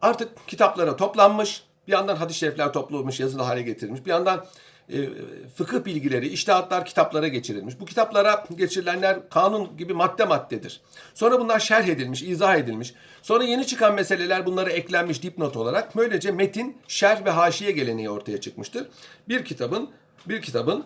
[0.00, 4.46] artık kitaplara toplanmış, bir yandan hadis-i şerifler toplanmış, yazılı hale getirilmiş, bir yandan
[4.92, 5.08] e,
[5.54, 7.80] fıkıh bilgileri, iştihatlar kitaplara geçirilmiş.
[7.80, 10.80] Bu kitaplara geçirilenler kanun gibi madde maddedir.
[11.14, 12.94] Sonra bunlar şerh edilmiş, izah edilmiş.
[13.22, 15.96] Sonra yeni çıkan meseleler bunlara eklenmiş dipnot olarak.
[15.96, 18.86] Böylece metin, şerh ve haşiye geleneği ortaya çıkmıştır.
[19.28, 19.90] Bir kitabın,
[20.26, 20.84] bir kitabın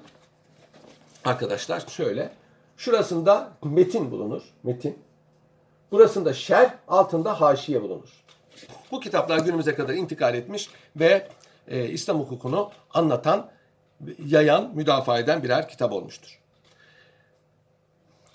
[1.25, 2.33] arkadaşlar şöyle,
[2.79, 4.99] şurasında metin bulunur, metin.
[5.91, 8.09] Burasında şerh, altında haşiye bulunur.
[8.91, 11.29] Bu kitaplar günümüze kadar intikal etmiş ve
[11.69, 13.51] e, İslam hukukunu anlatan
[14.25, 16.39] yayan, müdafaa eden birer kitap olmuştur.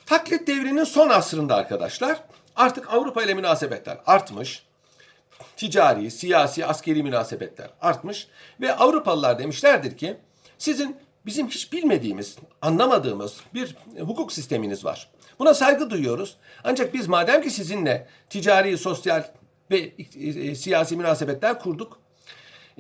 [0.06, 2.24] Taklit devrinin son asrında arkadaşlar
[2.56, 4.66] artık Avrupa ile münasebetler artmış.
[5.58, 8.28] Ticari, siyasi, askeri münasebetler artmış
[8.62, 10.18] ve Avrupalılar demişlerdir ki
[10.58, 15.10] sizin bizim hiç bilmediğimiz, anlamadığımız bir hukuk sisteminiz var.
[15.40, 16.38] Buna saygı duyuyoruz.
[16.64, 19.24] Ancak biz madem ki sizinle ticari, sosyal
[19.72, 22.00] ve e, e, siyasi münasebetler kurduk,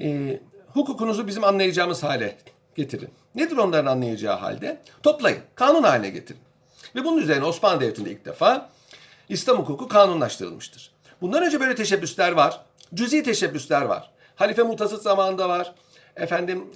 [0.01, 0.39] e,
[0.73, 2.37] hukukunuzu bizim anlayacağımız hale
[2.75, 3.09] getirin.
[3.35, 4.81] Nedir onların anlayacağı halde?
[5.03, 6.41] Toplayın, kanun haline getirin.
[6.95, 8.69] Ve bunun üzerine Osmanlı Devleti'nde ilk defa
[9.29, 10.91] İslam hukuku kanunlaştırılmıştır.
[11.21, 12.61] Bundan önce böyle teşebbüsler var.
[12.93, 14.11] Cüzi teşebbüsler var.
[14.35, 15.73] Halife Mutazıt zamanında var.
[16.15, 16.71] Efendim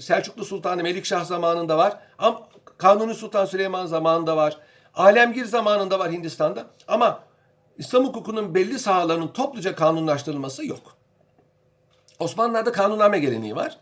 [0.00, 1.98] Selçuklu Sultanı Melikşah zamanında var.
[2.18, 4.58] Ama Kanuni Sultan Süleyman zamanında var.
[4.94, 6.66] Alemgir zamanında var Hindistan'da.
[6.88, 7.22] Ama
[7.78, 10.96] İslam hukukunun belli sahalarının topluca kanunlaştırılması yok.
[12.18, 13.78] Osmanlılar'da kanunname geleneği var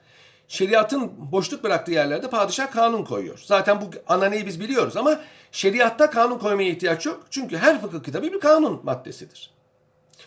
[0.49, 3.41] şeriatın boşluk bıraktığı yerlerde padişah kanun koyuyor.
[3.45, 5.21] Zaten bu ananeyi biz biliyoruz ama
[5.53, 7.27] şeriatta kanun koymaya ihtiyaç yok.
[7.31, 9.51] Çünkü her fıkıh kitabı bir kanun maddesidir.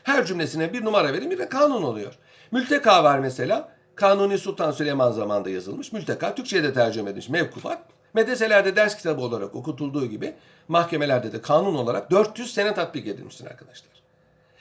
[0.04, 2.14] Her cümlesine bir numara verin bir de kanun oluyor.
[2.52, 3.70] Mülteka var mesela.
[4.02, 5.94] Kanuni Sultan Süleyman zamanında yazılmış.
[5.94, 7.84] Mülteka Türkçe'ye de tercüme edilmiş mevkufat.
[8.14, 10.34] Medreselerde ders kitabı olarak okutulduğu gibi
[10.68, 13.92] mahkemelerde de kanun olarak 400 sene tatbik edilmiştir arkadaşlar.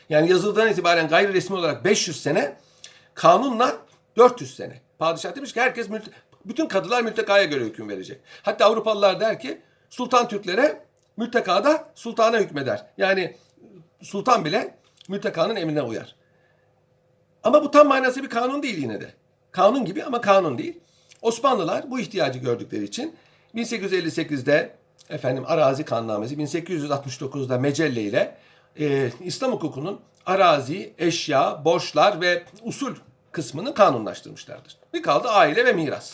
[0.08, 2.56] Yani yazıldığı itibaren gayri resmi olarak 500 sene,
[3.14, 3.76] kanunla
[4.16, 4.80] 400 sene.
[4.98, 6.10] Padişah demiş ki herkes mülte,
[6.44, 8.20] bütün kadılar mültekaya göre hüküm verecek.
[8.42, 10.84] Hatta Avrupalılar der ki sultan Türklere
[11.16, 12.86] mültekada sultana hükmeder.
[12.98, 13.36] Yani
[14.02, 14.74] sultan bile
[15.08, 16.16] mültekanın emrine uyar.
[17.42, 19.19] Ama bu tam manası bir kanun değil yine de.
[19.52, 20.80] Kanun gibi ama kanun değil.
[21.22, 23.16] Osmanlılar bu ihtiyacı gördükleri için
[23.54, 24.74] 1858'de
[25.10, 28.36] efendim arazi kanunamesi 1869'da Mecelle ile
[28.80, 32.94] e, İslam hukukunun arazi, eşya, borçlar ve usul
[33.32, 34.76] kısmını kanunlaştırmışlardır.
[34.94, 36.12] Bir kaldı aile ve miras.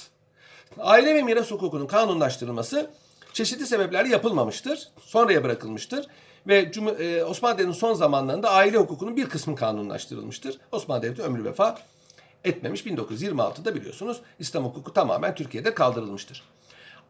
[0.78, 2.90] aile ve miras hukukunun kanunlaştırılması
[3.32, 4.88] çeşitli sebeplerle yapılmamıştır.
[5.00, 6.06] Sonraya bırakılmıştır.
[6.46, 10.58] Ve Cum- e, Osmanlı Devleti'nin son zamanlarında aile hukukunun bir kısmı kanunlaştırılmıştır.
[10.72, 11.78] Osmanlı Devleti ömrü vefa
[12.46, 12.86] etmemiş.
[12.86, 16.42] 1926'da biliyorsunuz İslam hukuku tamamen Türkiye'de kaldırılmıştır.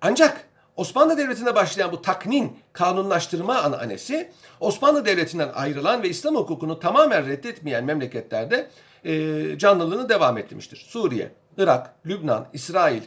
[0.01, 7.27] Ancak Osmanlı Devleti'nde başlayan bu taknin kanunlaştırma ananesi Osmanlı Devleti'nden ayrılan ve İslam hukukunu tamamen
[7.27, 8.71] reddetmeyen memleketlerde
[9.05, 10.87] e, canlılığını devam ettirmiştir.
[10.89, 13.03] Suriye, Irak, Lübnan, İsrail,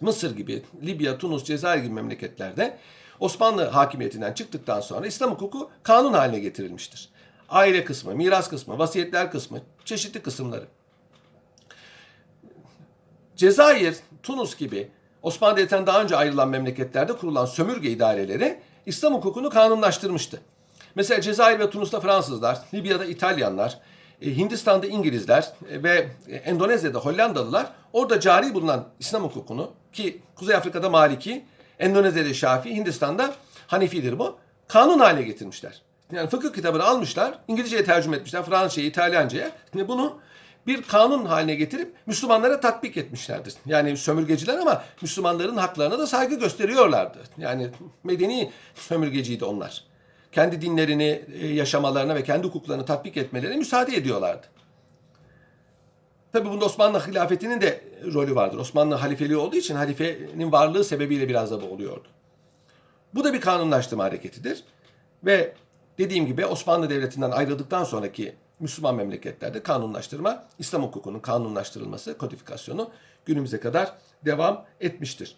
[0.00, 2.78] Mısır gibi, Libya, Tunus, Cezayir gibi memleketlerde
[3.20, 7.08] Osmanlı hakimiyetinden çıktıktan sonra İslam hukuku kanun haline getirilmiştir.
[7.48, 10.64] Aile kısmı, miras kısmı, vasiyetler kısmı, çeşitli kısımları.
[13.38, 14.88] Cezayir, Tunus gibi
[15.22, 20.40] Osmanlı Devleti'nden daha önce ayrılan memleketlerde kurulan sömürge idareleri İslam hukukunu kanunlaştırmıştı.
[20.94, 23.78] Mesela Cezayir ve Tunus'ta Fransızlar, Libya'da İtalyanlar,
[24.22, 30.56] e, Hindistan'da İngilizler e, ve e, Endonezya'da Hollandalılar orada cari bulunan İslam hukukunu ki Kuzey
[30.56, 31.44] Afrika'da Maliki,
[31.78, 33.34] Endonezya'da Şafii, Hindistan'da
[33.66, 34.36] Hanefidir bu.
[34.68, 35.82] Kanun haline getirmişler.
[36.12, 39.50] Yani fıkıh kitabını almışlar, İngilizceye tercüme etmişler, Fransızcaya, İtalyanca'ya.
[39.74, 40.18] Ve bunu
[40.68, 43.54] bir kanun haline getirip Müslümanlara tatbik etmişlerdir.
[43.66, 47.18] Yani sömürgeciler ama Müslümanların haklarına da saygı gösteriyorlardı.
[47.38, 47.70] Yani
[48.04, 49.84] medeni sömürgeciydi onlar.
[50.32, 54.46] Kendi dinlerini e, yaşamalarına ve kendi hukuklarını tatbik etmelerine müsaade ediyorlardı.
[56.32, 58.58] Tabi bunda Osmanlı hilafetinin de rolü vardır.
[58.58, 62.08] Osmanlı halifeliği olduğu için halifenin varlığı sebebiyle biraz da bu oluyordu.
[63.14, 64.64] Bu da bir kanunlaştırma hareketidir.
[65.24, 65.52] Ve
[65.98, 72.90] dediğim gibi Osmanlı Devleti'nden ayrıldıktan sonraki Müslüman memleketlerde kanunlaştırma, İslam hukukunun kanunlaştırılması, kodifikasyonu
[73.24, 73.92] günümüze kadar
[74.24, 75.36] devam etmiştir.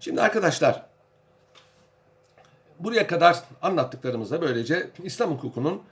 [0.00, 0.86] Şimdi arkadaşlar
[2.78, 5.82] buraya kadar anlattıklarımızda böylece İslam hukukunun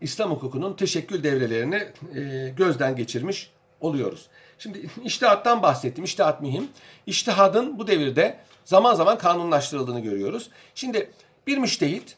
[0.00, 4.28] İslam hukukunun teşekkül devrelerini e, gözden geçirmiş oluyoruz.
[4.58, 6.04] Şimdi iştihattan bahsettim.
[6.04, 6.68] İştihat mühim.
[7.06, 10.50] İştihadın bu devirde zaman zaman kanunlaştırıldığını görüyoruz.
[10.74, 11.10] Şimdi
[11.46, 12.16] bir müştehit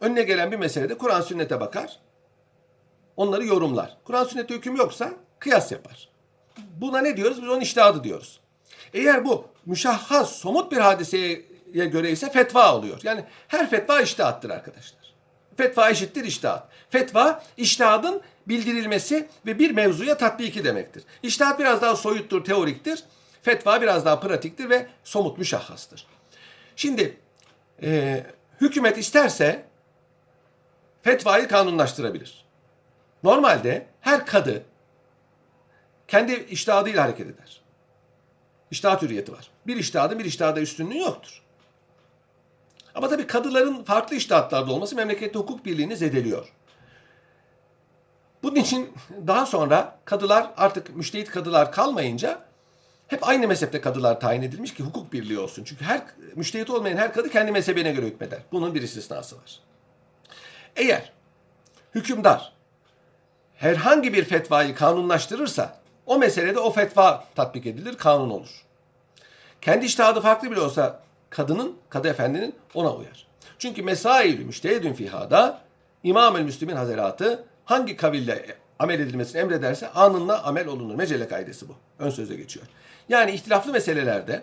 [0.00, 1.98] önüne gelen bir meselede Kur'an sünnete bakar.
[3.16, 3.96] Onları yorumlar.
[4.04, 6.08] Kur'an sünnete hüküm yoksa kıyas yapar.
[6.80, 7.42] Buna ne diyoruz?
[7.42, 8.40] Biz onun iştihadı diyoruz.
[8.94, 13.00] Eğer bu müşahhas, somut bir hadiseye göre ise fetva oluyor.
[13.02, 15.02] Yani her fetva iştihattır arkadaşlar.
[15.56, 16.68] Fetva eşittir iştihat.
[16.90, 21.04] Fetva iştihadın bildirilmesi ve bir mevzuya tatbiki demektir.
[21.22, 23.04] İştihat biraz daha soyuttur, teoriktir.
[23.42, 26.06] Fetva biraz daha pratiktir ve somut müşahhastır.
[26.76, 27.16] Şimdi
[27.82, 28.22] e,
[28.60, 29.64] hükümet isterse
[31.02, 32.41] fetvayı kanunlaştırabilir.
[33.22, 34.62] Normalde her kadı
[36.08, 37.60] kendi iştihadıyla hareket eder.
[38.70, 39.50] İştihat hürriyeti var.
[39.66, 41.42] Bir iştihadın bir iştihada üstünlüğü yoktur.
[42.94, 46.52] Ama tabii kadıların farklı iştihatlarda olması memlekette hukuk birliğini zedeliyor.
[48.42, 48.92] Bunun için
[49.26, 52.40] daha sonra kadılar artık müştehit kadılar kalmayınca
[53.06, 55.64] hep aynı mezhepte kadılar tayin edilmiş ki hukuk birliği olsun.
[55.64, 56.02] Çünkü her
[56.36, 58.38] müştehit olmayan her kadı kendi mezhebine göre hükmeder.
[58.52, 59.60] Bunun bir istisnası var.
[60.76, 61.12] Eğer
[61.94, 62.52] hükümdar
[63.62, 68.64] herhangi bir fetvayı kanunlaştırırsa o meselede o fetva tatbik edilir, kanun olur.
[69.60, 73.26] Kendi iştihadı farklı bile olsa kadının, kadı efendinin ona uyar.
[73.58, 75.60] Çünkü mesailü müştehidün fihada
[76.02, 80.94] İmam-ı Müslümin Hazeratı hangi kaville amel edilmesini emrederse anında amel olunur.
[80.94, 81.74] Mecelle kaidesi bu.
[81.98, 82.66] Ön sözde geçiyor.
[83.08, 84.42] Yani ihtilaflı meselelerde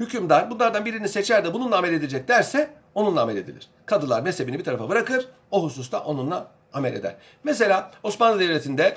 [0.00, 3.68] hükümdar bunlardan birini seçer de bununla amel edecek derse onunla amel edilir.
[3.86, 7.16] Kadılar mezhebini bir tarafa bırakır, o hususta onunla amel eder.
[7.44, 8.96] Mesela Osmanlı Devleti'nde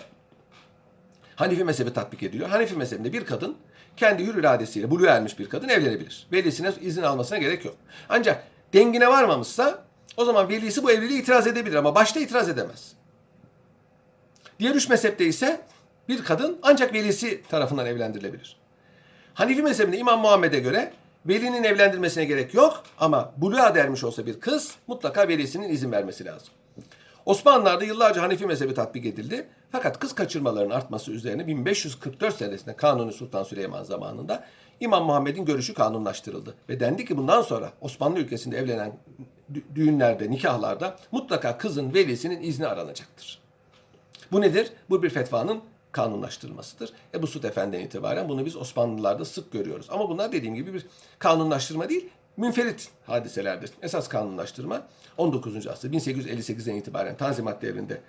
[1.36, 2.50] Hanifi mezhebi tatbik ediliyor.
[2.50, 3.58] Hanifi mezhebinde bir kadın
[3.98, 6.28] kendi hür iradesiyle buluğa ermiş bir kadın evlenebilir.
[6.32, 7.76] Velisine izin almasına gerek yok.
[8.10, 9.84] Ancak dengine varmamışsa
[10.18, 12.94] o zaman velisi bu evliliğe itiraz edebilir ama başta itiraz edemez.
[14.60, 15.62] Diğer üç mezhepte ise
[16.10, 18.58] bir kadın ancak velisi tarafından evlendirilebilir.
[19.34, 20.94] Hanifi mezhebinde İmam Muhammed'e göre
[21.26, 26.54] velinin evlendirmesine gerek yok ama buluğa dermiş olsa bir kız mutlaka velisinin izin vermesi lazım.
[27.26, 29.48] Osmanlılar'da yıllarca Hanefi mezhebi tatbik edildi.
[29.72, 34.46] Fakat kız kaçırmaların artması üzerine 1544 senesinde Kanuni Sultan Süleyman zamanında
[34.80, 36.56] İmam Muhammed'in görüşü kanunlaştırıldı.
[36.70, 38.97] Ve dendi ki bundan sonra Osmanlı ülkesinde evlenen
[39.76, 43.39] düğünlerde, nikahlarda mutlaka kızın velisinin izni aranacaktır.
[44.32, 44.72] Bu nedir?
[44.89, 46.93] Bu bir fetvanın kanunlaştırılmasıdır.
[47.14, 49.88] Ebu Sud Efendi'den itibaren bunu biz Osmanlılarda sık görüyoruz.
[49.89, 50.86] Ama bunlar dediğim gibi bir
[51.20, 53.72] kanunlaştırma değil, münferit hadiselerdir.
[53.82, 55.68] Esas kanunlaştırma 19.
[55.68, 58.02] asır 1858'den itibaren Tanzimat devrinde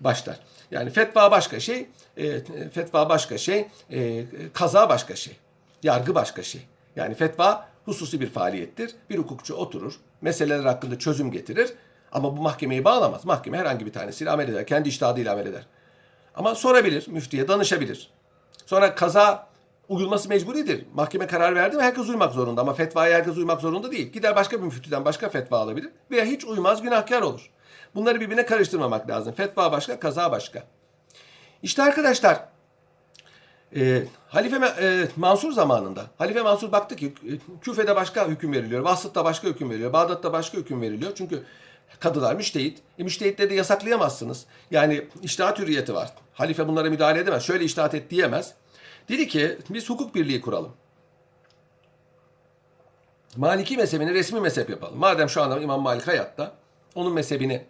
[0.00, 0.40] başlar.
[0.70, 5.36] Yani fetva başka şey, e, fetva başka şey, e, kaza başka şey,
[5.82, 6.60] yargı başka şey.
[6.96, 8.94] Yani fetva hususi bir faaliyettir.
[9.10, 11.72] Bir hukukçu oturur, meseleler hakkında çözüm getirir
[12.12, 13.24] ama bu mahkemeyi bağlamaz.
[13.24, 15.66] Mahkeme herhangi bir tanesiyle amel eder, kendi iştihadıyla amel eder.
[16.34, 18.10] Ama sorabilir, müftiye danışabilir.
[18.66, 19.49] Sonra kaza
[19.90, 20.84] uyulması mecburidir.
[20.94, 24.12] Mahkeme karar verdi mi herkes uymak zorunda ama fetvaya herkes uymak zorunda değil.
[24.12, 27.50] Gider başka bir müftüden başka fetva alabilir veya hiç uymaz günahkar olur.
[27.94, 29.34] Bunları birbirine karıştırmamak lazım.
[29.34, 30.64] Fetva başka, kaza başka.
[31.62, 32.44] İşte arkadaşlar
[33.76, 39.24] e, Halife e, Mansur zamanında Halife Mansur baktı ki e, Küfe'de başka hüküm veriliyor, Vasıt'ta
[39.24, 41.12] başka hüküm veriliyor, Bağdat'ta başka hüküm veriliyor.
[41.14, 41.42] Çünkü
[42.00, 42.78] kadılar müştehit.
[42.98, 44.46] E, müştehitleri de yasaklayamazsınız.
[44.70, 46.12] Yani iştihat hürriyeti var.
[46.34, 47.42] Halife bunlara müdahale edemez.
[47.42, 48.54] Şöyle iştihat et diyemez.
[49.10, 50.72] Dedi ki biz hukuk birliği kuralım.
[53.36, 54.98] Maliki mezhebini resmi mezhep yapalım.
[54.98, 56.52] Madem şu anda İmam Malik hayatta
[56.94, 57.66] onun mezhebini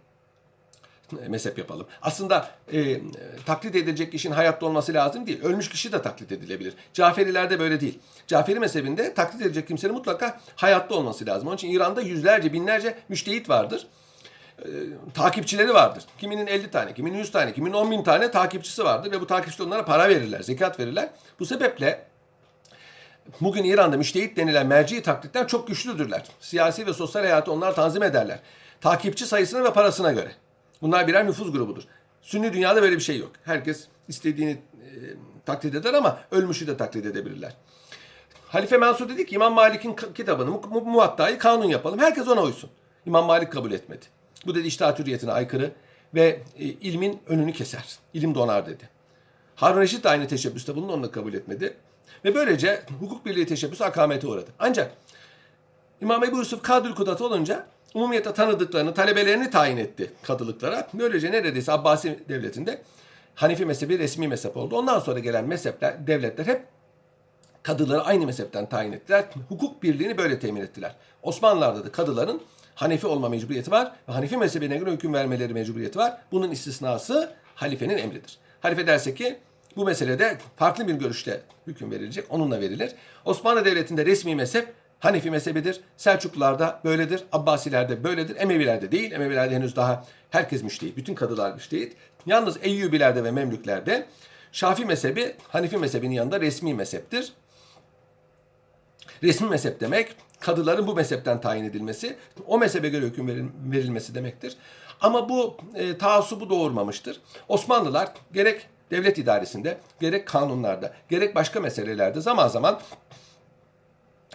[1.29, 1.87] mezhep yapalım.
[2.03, 3.01] Aslında e,
[3.47, 5.43] taklit edilecek kişinin hayatta olması lazım değil.
[5.43, 6.75] Ölmüş kişi de taklit edilebilir.
[6.93, 7.99] Caferilerde böyle değil.
[8.27, 11.49] Caferi mezhebinde taklit edilecek kimsenin mutlaka hayatta olması lazım.
[11.49, 13.87] Onun için İran'da yüzlerce, binlerce müştehit vardır.
[14.65, 14.69] E,
[15.15, 16.05] takipçileri vardır.
[16.19, 19.11] Kiminin 50 tane, kiminin 100 tane, kiminin 10 bin tane takipçisi vardır.
[19.11, 21.11] Ve bu takipçi onlara para verirler, zekat verirler.
[21.41, 22.07] Bu sebeple
[23.41, 26.25] bugün İran'da müştehit denilen merci taklitten çok güçlüdürler.
[26.41, 28.39] Siyasi ve sosyal hayatı onlar tanzim ederler.
[28.81, 30.33] Takipçi sayısına ve parasına göre.
[30.83, 31.83] Bunlar birer nüfuz grubudur.
[32.23, 33.31] Sünni dünyada böyle bir şey yok.
[33.45, 34.87] Herkes istediğini e,
[35.47, 37.57] taklit eder ama ölmüşü de taklit edebilirler.
[38.49, 41.99] Halife Mansur dedi ki İmam Malik'in kitabını, mu, mu, muvattayı kanun yapalım.
[41.99, 42.71] Herkes ona uysun.
[43.07, 44.07] İmam Malik kabul etmedi.
[44.47, 45.73] Bu dedi iştahat hürriyetine aykırı
[46.15, 47.85] ve e, ilmin önünü keser.
[48.15, 48.89] İlim donar dedi.
[49.57, 51.77] Harun Reşit de aynı teşebbüste bulundu, onu da kabul etmedi.
[52.25, 54.51] Ve böylece hukuk birliği teşebbüsü akamete uğradı.
[54.59, 54.93] Ancak
[56.01, 60.89] İmam Ebu Yusuf Kadül Kudat olunca umumiyete tanıdıklarını, talebelerini tayin etti kadılıklara.
[60.95, 62.83] Böylece neredeyse Abbasi devletinde
[63.35, 64.77] Hanifi mezhebi resmi mezhep oldu.
[64.77, 66.65] Ondan sonra gelen mezhepler, devletler hep
[67.63, 69.25] kadıları aynı mezhepten tayin ettiler.
[69.49, 70.95] Hukuk birliğini böyle temin ettiler.
[71.23, 72.43] Osmanlılar'da da kadıların
[72.81, 76.19] Hanefi olma mecburiyeti var ve Hanefi mezhebine göre hüküm vermeleri mecburiyeti var.
[76.33, 78.39] Bunun istisnası halifenin emridir.
[78.61, 79.39] Halife derse ki
[79.77, 82.25] bu meselede farklı bir görüşte hüküm verilecek.
[82.31, 82.93] Onunla verilir.
[83.25, 85.81] Osmanlı Devleti'nde resmi mezhep Hanefi mezhebidir.
[85.97, 87.23] Selçuklularda böyledir.
[87.33, 88.37] Abbasilerde böyledir.
[88.37, 89.13] Emevilerde değil.
[89.13, 90.97] Emevilerde henüz daha herkes müştehit.
[90.97, 91.97] Bütün kadılar müştehit.
[92.27, 94.07] Yalnız Eyyubilerde ve Memlüklerde
[94.53, 97.33] Şafi mezhebi Hanefi mezhebinin yanında resmi mezheptir.
[99.23, 102.17] Resmi mezhep demek kadıların bu mezhepten tayin edilmesi,
[102.47, 104.57] o mezhebe göre hüküm verilmesi demektir.
[105.01, 107.21] Ama bu e, taassubu doğurmamıştır.
[107.49, 112.81] Osmanlılar gerek devlet idaresinde, gerek kanunlarda, gerek başka meselelerde zaman zaman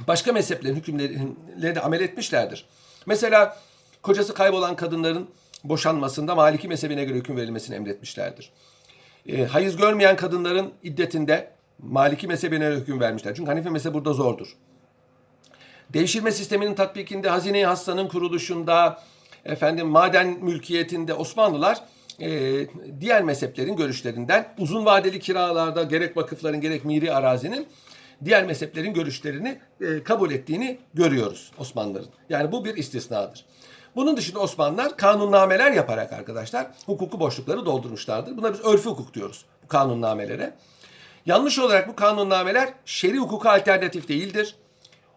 [0.08, 2.66] başka mezheplerin hükümlerine amel etmişlerdir.
[3.06, 3.58] Mesela
[4.01, 5.30] kocası kaybolan kadınların
[5.64, 8.51] boşanmasında Maliki mezhebine göre hüküm verilmesini emretmişlerdir.
[9.28, 13.36] E, hayız görmeyen kadınların iddetinde Maliki mezhebine hüküm vermişler.
[13.36, 14.47] Çünkü Hanife mezhebi burada zordur.
[15.94, 19.04] Devşirme sisteminin tatbikinde, hazine hastanın kuruluşunda,
[19.46, 21.82] efendim maden mülkiyetinde Osmanlılar
[22.20, 22.68] e,
[23.02, 27.68] diğer mezheplerin görüşlerinden uzun vadeli kiralarda gerek vakıfların gerek miri arazinin
[28.26, 32.10] diğer mezheplerin görüşlerini e, kabul ettiğini görüyoruz Osmanlıların.
[32.30, 33.46] Yani bu bir istisnadır.
[33.96, 38.38] Bunun dışında Osmanlılar kanunnameler yaparak arkadaşlar hukuku boşlukları doldurmuşlardır.
[38.38, 40.54] Buna biz örfü hukuk diyoruz kanunnamelere.
[41.26, 44.56] Yanlış olarak bu kanunnameler şer'i hukuka alternatif değildir.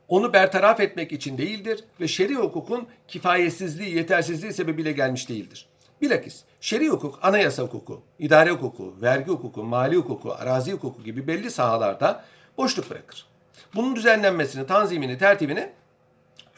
[0.09, 5.67] Onu bertaraf etmek için değildir ve şer'i hukukun kifayetsizliği, yetersizliği sebebiyle gelmiş değildir.
[6.03, 11.51] Bilakis şer'i hukuk, anayasa hukuku, idare hukuku, vergi hukuku, mali hukuku, arazi hukuku gibi belli
[11.51, 12.25] sahalarda
[12.59, 13.27] boşluk bırakır.
[13.75, 15.71] Bunun düzenlenmesini, tanzimini, tertibini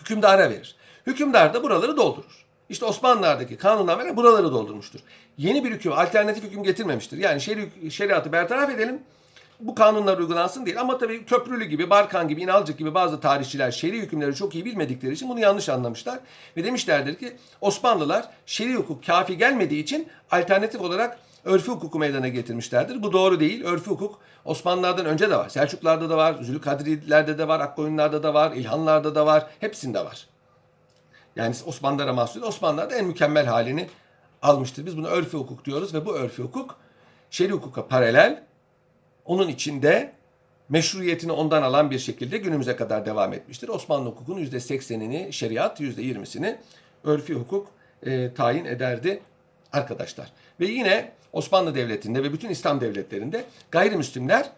[0.00, 0.76] hükümdara verir.
[1.06, 2.46] Hükümdar da buraları doldurur.
[2.68, 5.00] İşte Osmanlılar'daki kanunnameler buraları doldurmuştur.
[5.38, 7.18] Yeni bir hüküm, alternatif hüküm getirmemiştir.
[7.18, 9.02] Yani şeri, şeriatı bertaraf edelim,
[9.60, 10.80] bu kanunlar uygulansın değil.
[10.80, 15.12] Ama tabii Köprülü gibi, Barkan gibi, İnalcık gibi bazı tarihçiler şer'i hükümleri çok iyi bilmedikleri
[15.12, 16.18] için bunu yanlış anlamışlar.
[16.56, 23.02] Ve demişlerdir ki Osmanlılar şer'i hukuk kafi gelmediği için alternatif olarak örfü hukuku meydana getirmişlerdir.
[23.02, 23.64] Bu doğru değil.
[23.64, 25.48] Örfü hukuk Osmanlılardan önce de var.
[25.48, 29.46] Selçuklarda da var, Zülkadrilerde de var, Akkoyunlarda da var, İlhanlarda da var.
[29.60, 30.26] Hepsinde var.
[31.36, 32.42] Yani Osmanlılara mahsul.
[32.42, 33.88] Osmanlılar da en mükemmel halini
[34.42, 34.86] almıştır.
[34.86, 36.76] Biz buna örfü hukuk diyoruz ve bu örfü hukuk
[37.30, 38.42] şer'i hukuka paralel
[39.30, 40.12] onun içinde
[40.68, 43.68] meşruiyetini ondan alan bir şekilde günümüze kadar devam etmiştir.
[43.68, 46.56] Osmanlı hukukunun %80'ini şeriat, %20'sini
[47.04, 47.68] örfi hukuk
[48.02, 49.22] e, tayin ederdi
[49.72, 50.32] arkadaşlar.
[50.60, 54.50] Ve yine Osmanlı Devleti'nde ve bütün İslam devletlerinde gayrimüslimler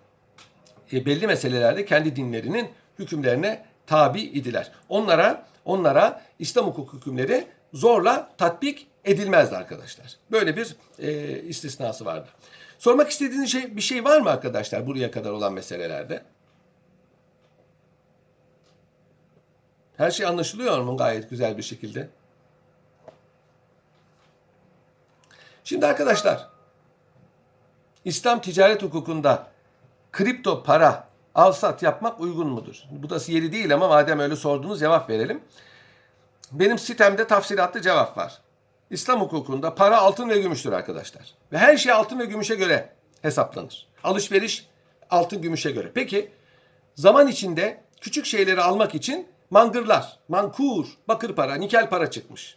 [0.92, 2.68] e, belli meselelerde kendi dinlerinin
[2.98, 4.72] hükümlerine tabi idiler.
[4.88, 10.16] Onlara onlara İslam hukuk hükümleri zorla tatbik edilmezdi arkadaşlar.
[10.30, 12.28] Böyle bir e, istisnası vardı.
[12.82, 16.24] Sormak istediğiniz şey bir şey var mı arkadaşlar buraya kadar olan meselelerde?
[19.96, 22.08] Her şey anlaşılıyor mu gayet güzel bir şekilde?
[25.64, 26.48] Şimdi arkadaşlar
[28.04, 29.46] İslam ticaret hukukunda
[30.12, 32.82] kripto para al sat yapmak uygun mudur?
[32.90, 35.44] Bu da yeri değil ama madem öyle sordunuz cevap verelim.
[36.52, 38.41] Benim sitemde tafsilatlı cevap var.
[38.92, 41.34] İslam hukukunda para altın ve gümüştür arkadaşlar.
[41.52, 42.88] Ve her şey altın ve gümüşe göre
[43.22, 43.88] hesaplanır.
[44.04, 44.66] Alışveriş
[45.10, 45.90] altın gümüşe göre.
[45.94, 46.30] Peki
[46.94, 52.56] zaman içinde küçük şeyleri almak için mangırlar, mankur, bakır para, nikel para çıkmış.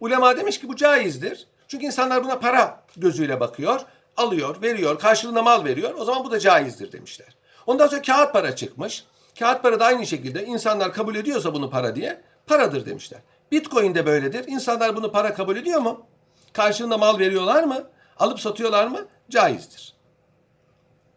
[0.00, 1.46] Ulema demiş ki bu caizdir.
[1.68, 3.80] Çünkü insanlar buna para gözüyle bakıyor,
[4.16, 5.94] alıyor, veriyor, karşılığında mal veriyor.
[5.98, 7.28] O zaman bu da caizdir demişler.
[7.66, 9.04] Ondan sonra kağıt para çıkmış.
[9.38, 13.20] Kağıt para da aynı şekilde insanlar kabul ediyorsa bunu para diye paradır demişler.
[13.52, 14.44] Bitcoin de böyledir.
[14.48, 16.06] İnsanlar bunu para kabul ediyor mu?
[16.52, 17.84] Karşılığında mal veriyorlar mı?
[18.18, 19.06] Alıp satıyorlar mı?
[19.30, 19.94] Caizdir.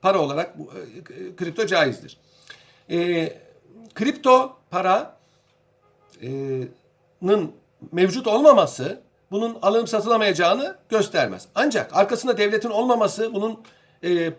[0.01, 2.17] Para olarak bu, e, kripto caizdir.
[2.89, 3.29] E,
[3.95, 5.09] kripto paranın
[7.91, 11.47] mevcut olmaması bunun alım satılamayacağını göstermez.
[11.55, 13.63] Ancak arkasında devletin olmaması bunun
[14.03, 14.33] e,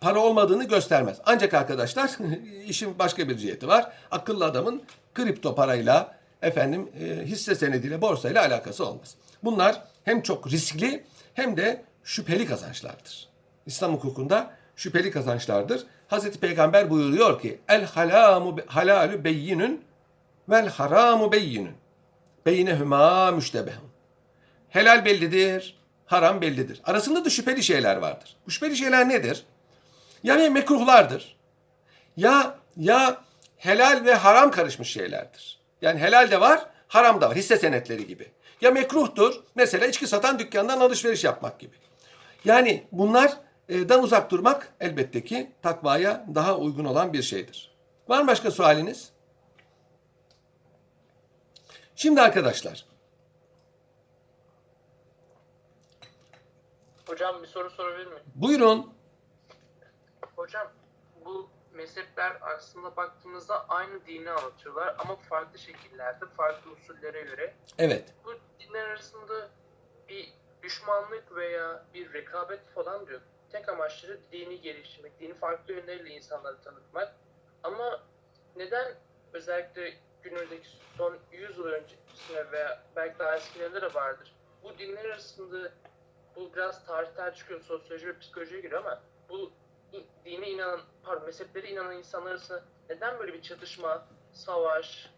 [0.00, 1.18] para olmadığını göstermez.
[1.26, 2.10] Ancak arkadaşlar
[2.66, 3.92] işin başka bir ciheti var.
[4.10, 4.82] Akıllı adamın
[5.14, 9.14] kripto parayla efendim e, hisse senediyle borsayla alakası olmaz.
[9.44, 13.28] Bunlar hem çok riskli hem de şüpheli kazançlardır.
[13.66, 15.86] İslam hukukunda şüpheli kazançlardır.
[16.08, 19.84] Hazreti Peygamber buyuruyor ki el halamu halalu beyyinun
[20.48, 21.74] vel haramu beyyinun.
[22.46, 23.90] Beynehuma müştebehun.
[24.68, 25.76] Helal bellidir,
[26.06, 26.80] haram bellidir.
[26.84, 28.36] Arasında da şüpheli şeyler vardır.
[28.46, 29.44] Bu şüpheli şeyler nedir?
[30.22, 31.36] Yani mekruhlardır.
[32.16, 33.20] Ya ya
[33.56, 35.59] helal ve haram karışmış şeylerdir.
[35.82, 37.36] Yani helal de var, haram da var.
[37.36, 38.32] Hisse senetleri gibi.
[38.60, 39.34] Ya mekruhtur.
[39.54, 41.76] Mesela içki satan dükkandan alışveriş yapmak gibi.
[42.44, 47.74] Yani bunlardan uzak durmak elbette ki takvaya daha uygun olan bir şeydir.
[48.08, 49.12] Var mı başka sualiniz?
[51.96, 52.86] Şimdi arkadaşlar.
[57.06, 58.22] Hocam bir soru sorabilir miyim?
[58.34, 58.92] Buyurun.
[60.36, 60.68] Hocam
[61.24, 67.54] bu mezhepler aslında baktığımızda aynı dini anlatıyorlar ama farklı şekillerde, farklı usullere göre.
[67.78, 68.14] Evet.
[68.24, 69.48] Bu dinler arasında
[70.08, 73.20] bir düşmanlık veya bir rekabet falan diyor.
[73.52, 77.16] Tek amaçları dini geliştirmek, dini farklı yönleriyle insanları tanıtmak.
[77.62, 78.02] Ama
[78.56, 78.94] neden
[79.32, 84.34] özellikle günümüzdeki son 100 yıl öncesine veya belki daha eskilerinde de vardır.
[84.62, 85.72] Bu dinler arasında
[86.36, 89.52] bu biraz tarihten çıkıyor, sosyoloji ve psikolojiye giriyor ama bu
[90.24, 95.10] dine inanan, pardon mezheplere inanan insanlar arasında neden böyle bir çatışma, savaş,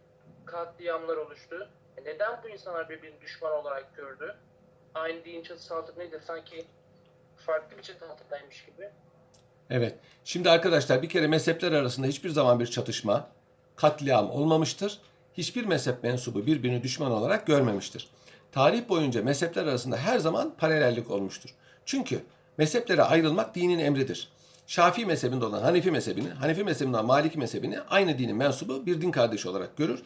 [0.44, 1.68] katliamlar oluştu?
[1.96, 4.36] E neden bu insanlar birbirini düşman olarak gördü?
[4.94, 6.20] Aynı din çatısı altında nedir?
[6.26, 6.66] Sanki
[7.36, 8.90] farklı bir çatı altındaymış gibi.
[9.70, 9.94] Evet.
[10.24, 13.28] Şimdi arkadaşlar bir kere mezhepler arasında hiçbir zaman bir çatışma,
[13.76, 15.00] katliam olmamıştır.
[15.34, 18.10] Hiçbir mezhep mensubu birbirini düşman olarak görmemiştir.
[18.52, 21.50] Tarih boyunca mezhepler arasında her zaman paralellik olmuştur.
[21.86, 22.22] Çünkü
[22.58, 24.32] mezheplere ayrılmak dinin emridir.
[24.66, 29.48] Şafii mezhebinde olan Hanefi mezhebini, Hanefi mezhebinde Maliki mezhebini aynı dinin mensubu bir din kardeşi
[29.48, 30.02] olarak görür.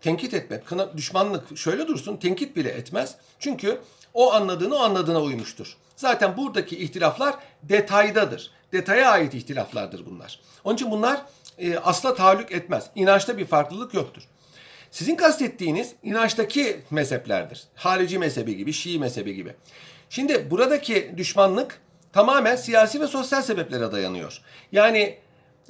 [0.00, 3.14] Tenkit etmek, kına, düşmanlık şöyle dursun tenkit bile etmez.
[3.38, 3.80] Çünkü
[4.14, 5.76] o anladığını o anladığına uymuştur.
[5.96, 8.50] Zaten buradaki ihtilaflar detaydadır.
[8.72, 10.40] Detaya ait ihtilaflardır bunlar.
[10.64, 11.22] Onun için bunlar
[11.58, 12.90] e, asla tahallük etmez.
[12.94, 14.22] İnançta bir farklılık yoktur.
[14.90, 17.64] Sizin kastettiğiniz inançtaki mezheplerdir.
[17.74, 19.54] Harici mezhebi gibi, Şii mezhebi gibi.
[20.10, 21.80] Şimdi buradaki düşmanlık
[22.12, 24.42] tamamen siyasi ve sosyal sebeplere dayanıyor.
[24.72, 25.18] Yani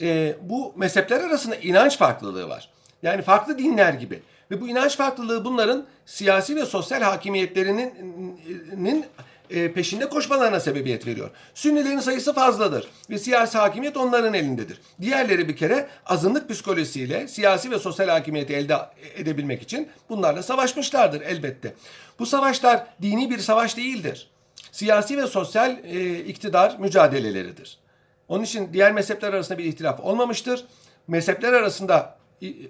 [0.01, 2.71] e, bu mezhepler arasında inanç farklılığı var.
[3.03, 4.23] Yani farklı dinler gibi.
[4.51, 9.05] Ve bu inanç farklılığı bunların siyasi ve sosyal hakimiyetlerinin
[9.51, 11.31] e, peşinde koşmalarına sebebiyet veriyor.
[11.55, 14.81] Sünnilerin sayısı fazladır ve siyasi hakimiyet onların elindedir.
[15.01, 18.77] Diğerleri bir kere azınlık psikolojisiyle siyasi ve sosyal hakimiyeti elde
[19.17, 21.75] edebilmek için bunlarla savaşmışlardır elbette.
[22.19, 24.31] Bu savaşlar dini bir savaş değildir.
[24.73, 27.79] Siyasi ve sosyal e, iktidar mücadeleleridir.
[28.29, 30.65] Onun için diğer mezhepler arasında bir ihtilaf olmamıştır.
[31.09, 32.19] Mezhepler arasında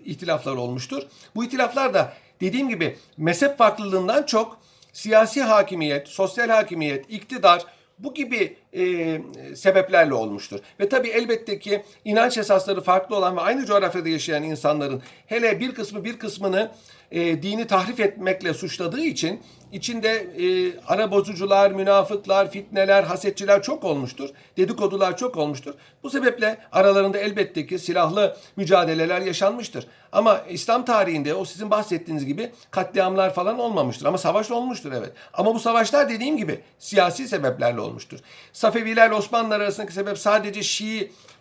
[0.04, 1.02] ihtilaflar olmuştur.
[1.34, 4.60] Bu ihtilaflar da dediğim gibi mezhep farklılığından çok
[4.92, 7.64] siyasi hakimiyet, sosyal hakimiyet, iktidar
[7.98, 9.20] bu gibi e,
[9.54, 10.60] sebeplerle olmuştur.
[10.80, 15.74] Ve tabii elbette ki inanç esasları farklı olan ve aynı coğrafyada yaşayan insanların hele bir
[15.74, 16.70] kısmı bir kısmını
[17.12, 19.40] e, dini tahrif etmekle suçladığı için
[19.72, 24.28] içinde e, ara bozucular, münafıklar, fitneler, hasetçiler çok olmuştur.
[24.56, 25.74] Dedikodular çok olmuştur.
[26.02, 29.86] Bu sebeple aralarında elbette ki silahlı mücadeleler yaşanmıştır.
[30.12, 34.06] Ama İslam tarihinde o sizin bahsettiğiniz gibi katliamlar falan olmamıştır.
[34.06, 35.12] Ama savaş olmuştur evet.
[35.34, 38.18] Ama bu savaşlar dediğim gibi siyasi sebeplerle olmuştur.
[38.52, 40.62] Safeviler Osmanlılar arasındaki sebep sadece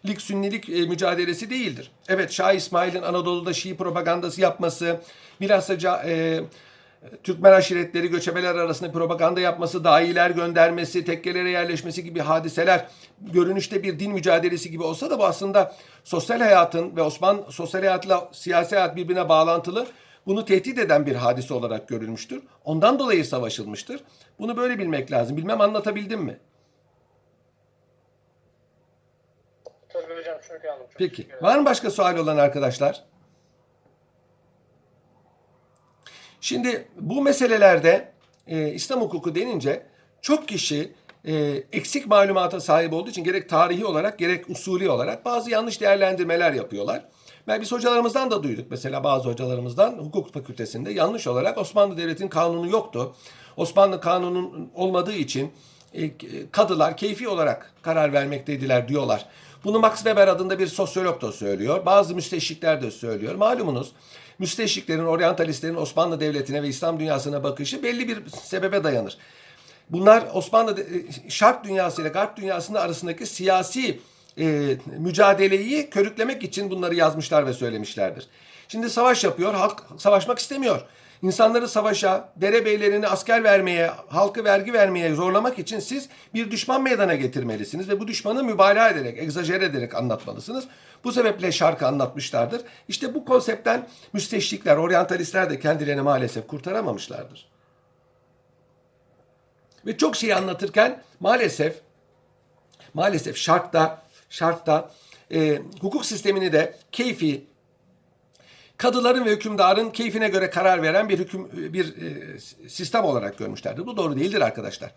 [0.06, 1.91] Şiilik, Sünnilik e, mücadelesi değildir.
[2.08, 5.02] Evet Şah İsmail'in Anadolu'da Şii propagandası yapması,
[5.41, 6.39] bilhassa e,
[7.24, 12.88] Türkmen aşiretleri göçebeler arasında propaganda yapması, dahiler göndermesi, tekkelere yerleşmesi gibi hadiseler
[13.22, 18.30] görünüşte bir din mücadelesi gibi olsa da bu aslında sosyal hayatın ve Osmanlı sosyal hayatla
[18.32, 19.88] siyasi hayat birbirine bağlantılı
[20.28, 22.43] bunu tehdit eden bir hadise olarak görülmüştür.
[22.66, 24.02] Ondan dolayı savaşılmıştır.
[24.39, 25.38] Bunu böyle bilmek lazım.
[25.38, 26.38] Bilmem anlatabildim mi?
[30.48, 30.88] Çok anladım.
[30.89, 31.28] Çok Peki.
[31.41, 33.04] Var mı başka sual olan arkadaşlar?
[36.41, 38.12] Şimdi bu meselelerde
[38.48, 39.86] e, İslam hukuku denince
[40.22, 40.93] çok kişi
[41.26, 46.54] e, eksik malumata sahip olduğu için gerek tarihi olarak gerek usulü olarak bazı yanlış değerlendirmeler
[46.54, 47.06] yapıyorlar.
[47.48, 52.70] Ben biz hocalarımızdan da duyduk mesela bazı hocalarımızdan hukuk fakültesinde yanlış olarak Osmanlı Devleti'nin kanunu
[52.70, 53.16] yoktu.
[53.58, 55.52] Osmanlı kanunun olmadığı için
[55.93, 56.12] e,
[56.52, 59.26] kadılar keyfi olarak karar vermekteydiler diyorlar.
[59.68, 61.86] Bunu Max Weber adında bir sosyolog da söylüyor.
[61.86, 63.36] Bazı müsteşrikler de söylüyor.
[63.36, 63.91] Malumunuz
[64.39, 69.18] müsteşriklerin, oryantalistlerin Osmanlı Devleti'ne ve İslam dünyasına bakışı belli bir sebebe dayanır.
[69.89, 70.86] Bunlar Osmanlı de-
[71.30, 73.99] Şark dünyası ile Garp dünyasının arasındaki siyasi
[74.39, 78.28] e, mücadeleyi körüklemek için bunları yazmışlar ve söylemişlerdir.
[78.68, 80.82] Şimdi savaş yapıyor, halk savaşmak istemiyor.
[81.22, 87.89] İnsanları savaşa, derebeylerini asker vermeye, halkı vergi vermeye zorlamak için siz bir düşman meydana getirmelisiniz
[87.89, 90.68] ve bu düşmanı mübalağa ederek, egzajer ederek anlatmalısınız.
[91.03, 92.61] Bu sebeple şarkı anlatmışlardır.
[92.88, 97.49] İşte bu konseptten müsteşrikler, oryantalistler de kendilerini maalesef kurtaramamışlardır.
[99.86, 101.76] Ve çok şeyi anlatırken maalesef
[102.93, 104.91] maalesef şarkta şarkta
[105.32, 107.45] e, hukuk sistemini de keyfi
[108.78, 113.86] kadıların ve hükümdarın keyfine göre karar veren bir hüküm bir e, sistem olarak görmüşlerdir.
[113.86, 114.92] Bu doğru değildir arkadaşlar.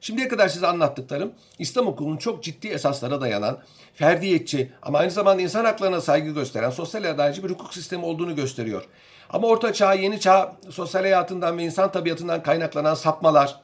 [0.00, 3.58] Şimdiye kadar size anlattıklarım İslam hukukunun çok ciddi esaslara dayanan,
[3.94, 8.84] ferdiyetçi ama aynı zamanda insan haklarına saygı gösteren sosyal adalci bir hukuk sistemi olduğunu gösteriyor.
[9.30, 13.60] Ama orta çağ, yeni çağ sosyal hayatından ve insan tabiatından kaynaklanan sapmalar,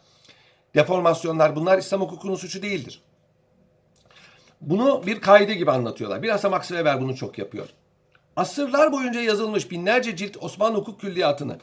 [0.75, 3.03] deformasyonlar bunlar İslam hukukunun suçu değildir.
[4.61, 6.23] Bunu bir kaide gibi anlatıyorlar.
[6.23, 7.69] Bilhassa Max Weber bunu çok yapıyor.
[8.37, 11.59] Asırlar boyunca yazılmış binlerce cilt Osmanlı hukuk külliyatını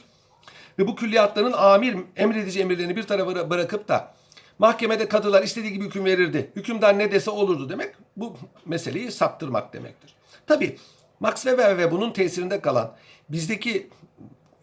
[0.78, 4.14] ve bu külliyatların amir, emredici emirlerini bir tarafa bırakıp da
[4.58, 6.50] mahkemede kadılar istediği gibi hüküm verirdi.
[6.56, 10.14] Hükümdar ne dese olurdu demek bu meseleyi saptırmak demektir.
[10.46, 10.78] Tabi
[11.20, 12.96] Max Weber ve bunun tesirinde kalan
[13.28, 13.90] bizdeki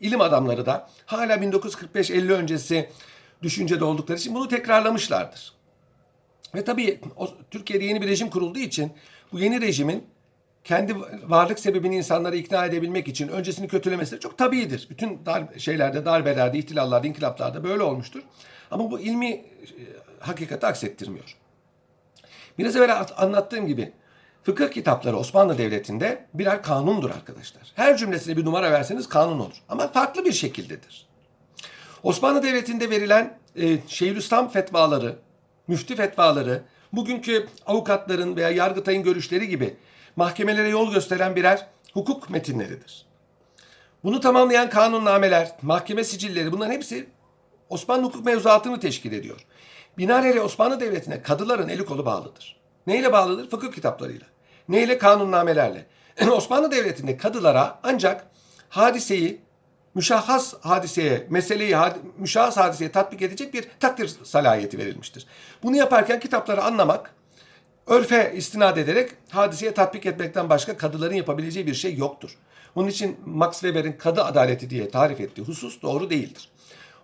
[0.01, 2.89] ilim adamları da hala 1945-50 öncesi
[3.41, 5.53] düşüncede oldukları için bunu tekrarlamışlardır.
[6.55, 8.91] Ve tabii o, Türkiye'de yeni bir rejim kurulduğu için
[9.31, 10.07] bu yeni rejimin
[10.69, 10.95] kendi
[11.27, 14.87] varlık sebebini insanları ikna edebilmek için öncesini kötülemesi çok tabiidir.
[14.89, 18.21] Bütün dar, şeylerde, darbelerde, ihtilallarda, inkılaplarda böyle olmuştur.
[18.71, 19.43] Ama bu ilmi e,
[20.19, 21.37] hakikati aksettirmiyor.
[22.57, 23.93] Biraz evvel anlattığım gibi
[24.43, 27.63] fıkıh kitapları Osmanlı Devleti'nde birer kanundur arkadaşlar.
[27.75, 29.61] Her cümlesine bir numara verseniz kanun olur.
[29.69, 31.07] Ama farklı bir şekildedir.
[32.03, 35.15] Osmanlı Devleti'nde verilen e, Şeyhülislam fetvaları,
[35.67, 36.61] müftü fetvaları,
[36.93, 39.75] bugünkü avukatların veya yargıtayın görüşleri gibi
[40.19, 43.05] mahkemelere yol gösteren birer hukuk metinleridir.
[44.03, 47.09] Bunu tamamlayan kanunnameler, mahkeme sicilleri bunların hepsi
[47.69, 49.45] Osmanlı hukuk mevzuatını teşkil ediyor.
[49.97, 52.59] Binaenaleyh Osmanlı Devleti'ne kadıların eli kolu bağlıdır.
[52.87, 53.49] Neyle bağlıdır?
[53.49, 54.27] Fıkıh kitaplarıyla.
[54.69, 54.97] Neyle?
[54.97, 55.85] Kanunnamelerle.
[56.31, 58.27] Osmanlı Devleti'nde kadılara ancak
[58.69, 59.41] hadiseyi
[59.95, 61.75] müşahhas hadiseye, meseleyi
[62.17, 65.25] müşahhas hadiseye tatbik edecek bir takdir salahiyeti verilmiştir.
[65.63, 67.15] Bunu yaparken kitapları anlamak,
[67.89, 72.37] örfe istinad ederek hadiseye tatbik etmekten başka kadıların yapabileceği bir şey yoktur.
[72.75, 76.49] Onun için Max Weber'in kadı adaleti diye tarif ettiği husus doğru değildir.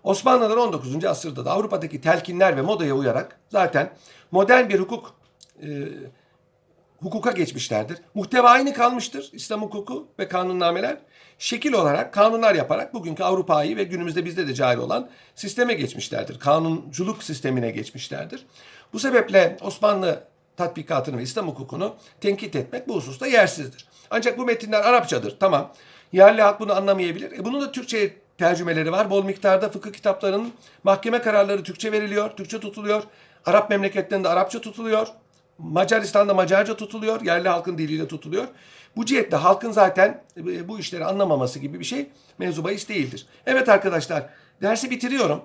[0.03, 1.05] Osmanlılar 19.
[1.05, 3.93] asırda da Avrupa'daki telkinler ve modaya uyarak zaten
[4.31, 5.15] modern bir hukuk
[5.61, 5.67] e,
[6.97, 7.97] hukuka geçmişlerdir.
[8.13, 10.97] Muhteva aynı kalmıştır İslam hukuku ve kanunnameler.
[11.39, 16.39] Şekil olarak kanunlar yaparak bugünkü Avrupa'yı ve günümüzde bizde de cahil olan sisteme geçmişlerdir.
[16.39, 18.45] Kanunculuk sistemine geçmişlerdir.
[18.93, 20.23] Bu sebeple Osmanlı
[20.57, 23.87] tatbikatını ve İslam hukukunu tenkit etmek bu hususta yersizdir.
[24.09, 25.37] Ancak bu metinler Arapçadır.
[25.39, 25.71] Tamam.
[26.11, 27.31] Yerli halk bunu anlamayabilir.
[27.31, 29.09] E bunun da Türkçe tercümeleri var.
[29.09, 30.53] Bol miktarda fıkıh kitaplarının
[30.83, 33.03] mahkeme kararları Türkçe veriliyor, Türkçe tutuluyor.
[33.45, 35.07] Arap memleketlerinde Arapça tutuluyor.
[35.57, 37.21] Macaristan'da Macarca tutuluyor.
[37.21, 38.47] Yerli halkın diliyle tutuluyor.
[38.95, 43.25] Bu cihetle halkın zaten e, bu işleri anlamaması gibi bir şey mevzu bahis değildir.
[43.45, 44.29] Evet arkadaşlar
[44.61, 45.41] dersi bitiriyorum.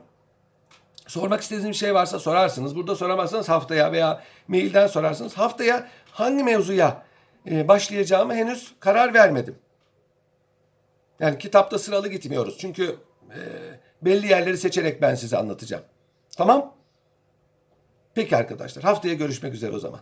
[1.10, 2.76] Sormak istediğiniz bir şey varsa sorarsınız.
[2.76, 5.38] Burada soramazsanız haftaya veya mailden sorarsınız.
[5.38, 7.02] Haftaya hangi mevzuya
[7.50, 9.58] e, başlayacağımı henüz karar vermedim.
[11.20, 12.58] Yani kitapta sıralı gitmiyoruz.
[12.58, 12.96] Çünkü
[13.30, 13.38] e,
[14.02, 15.84] belli yerleri seçerek ben size anlatacağım.
[16.36, 16.74] Tamam?
[18.14, 20.00] Peki arkadaşlar haftaya görüşmek üzere o zaman.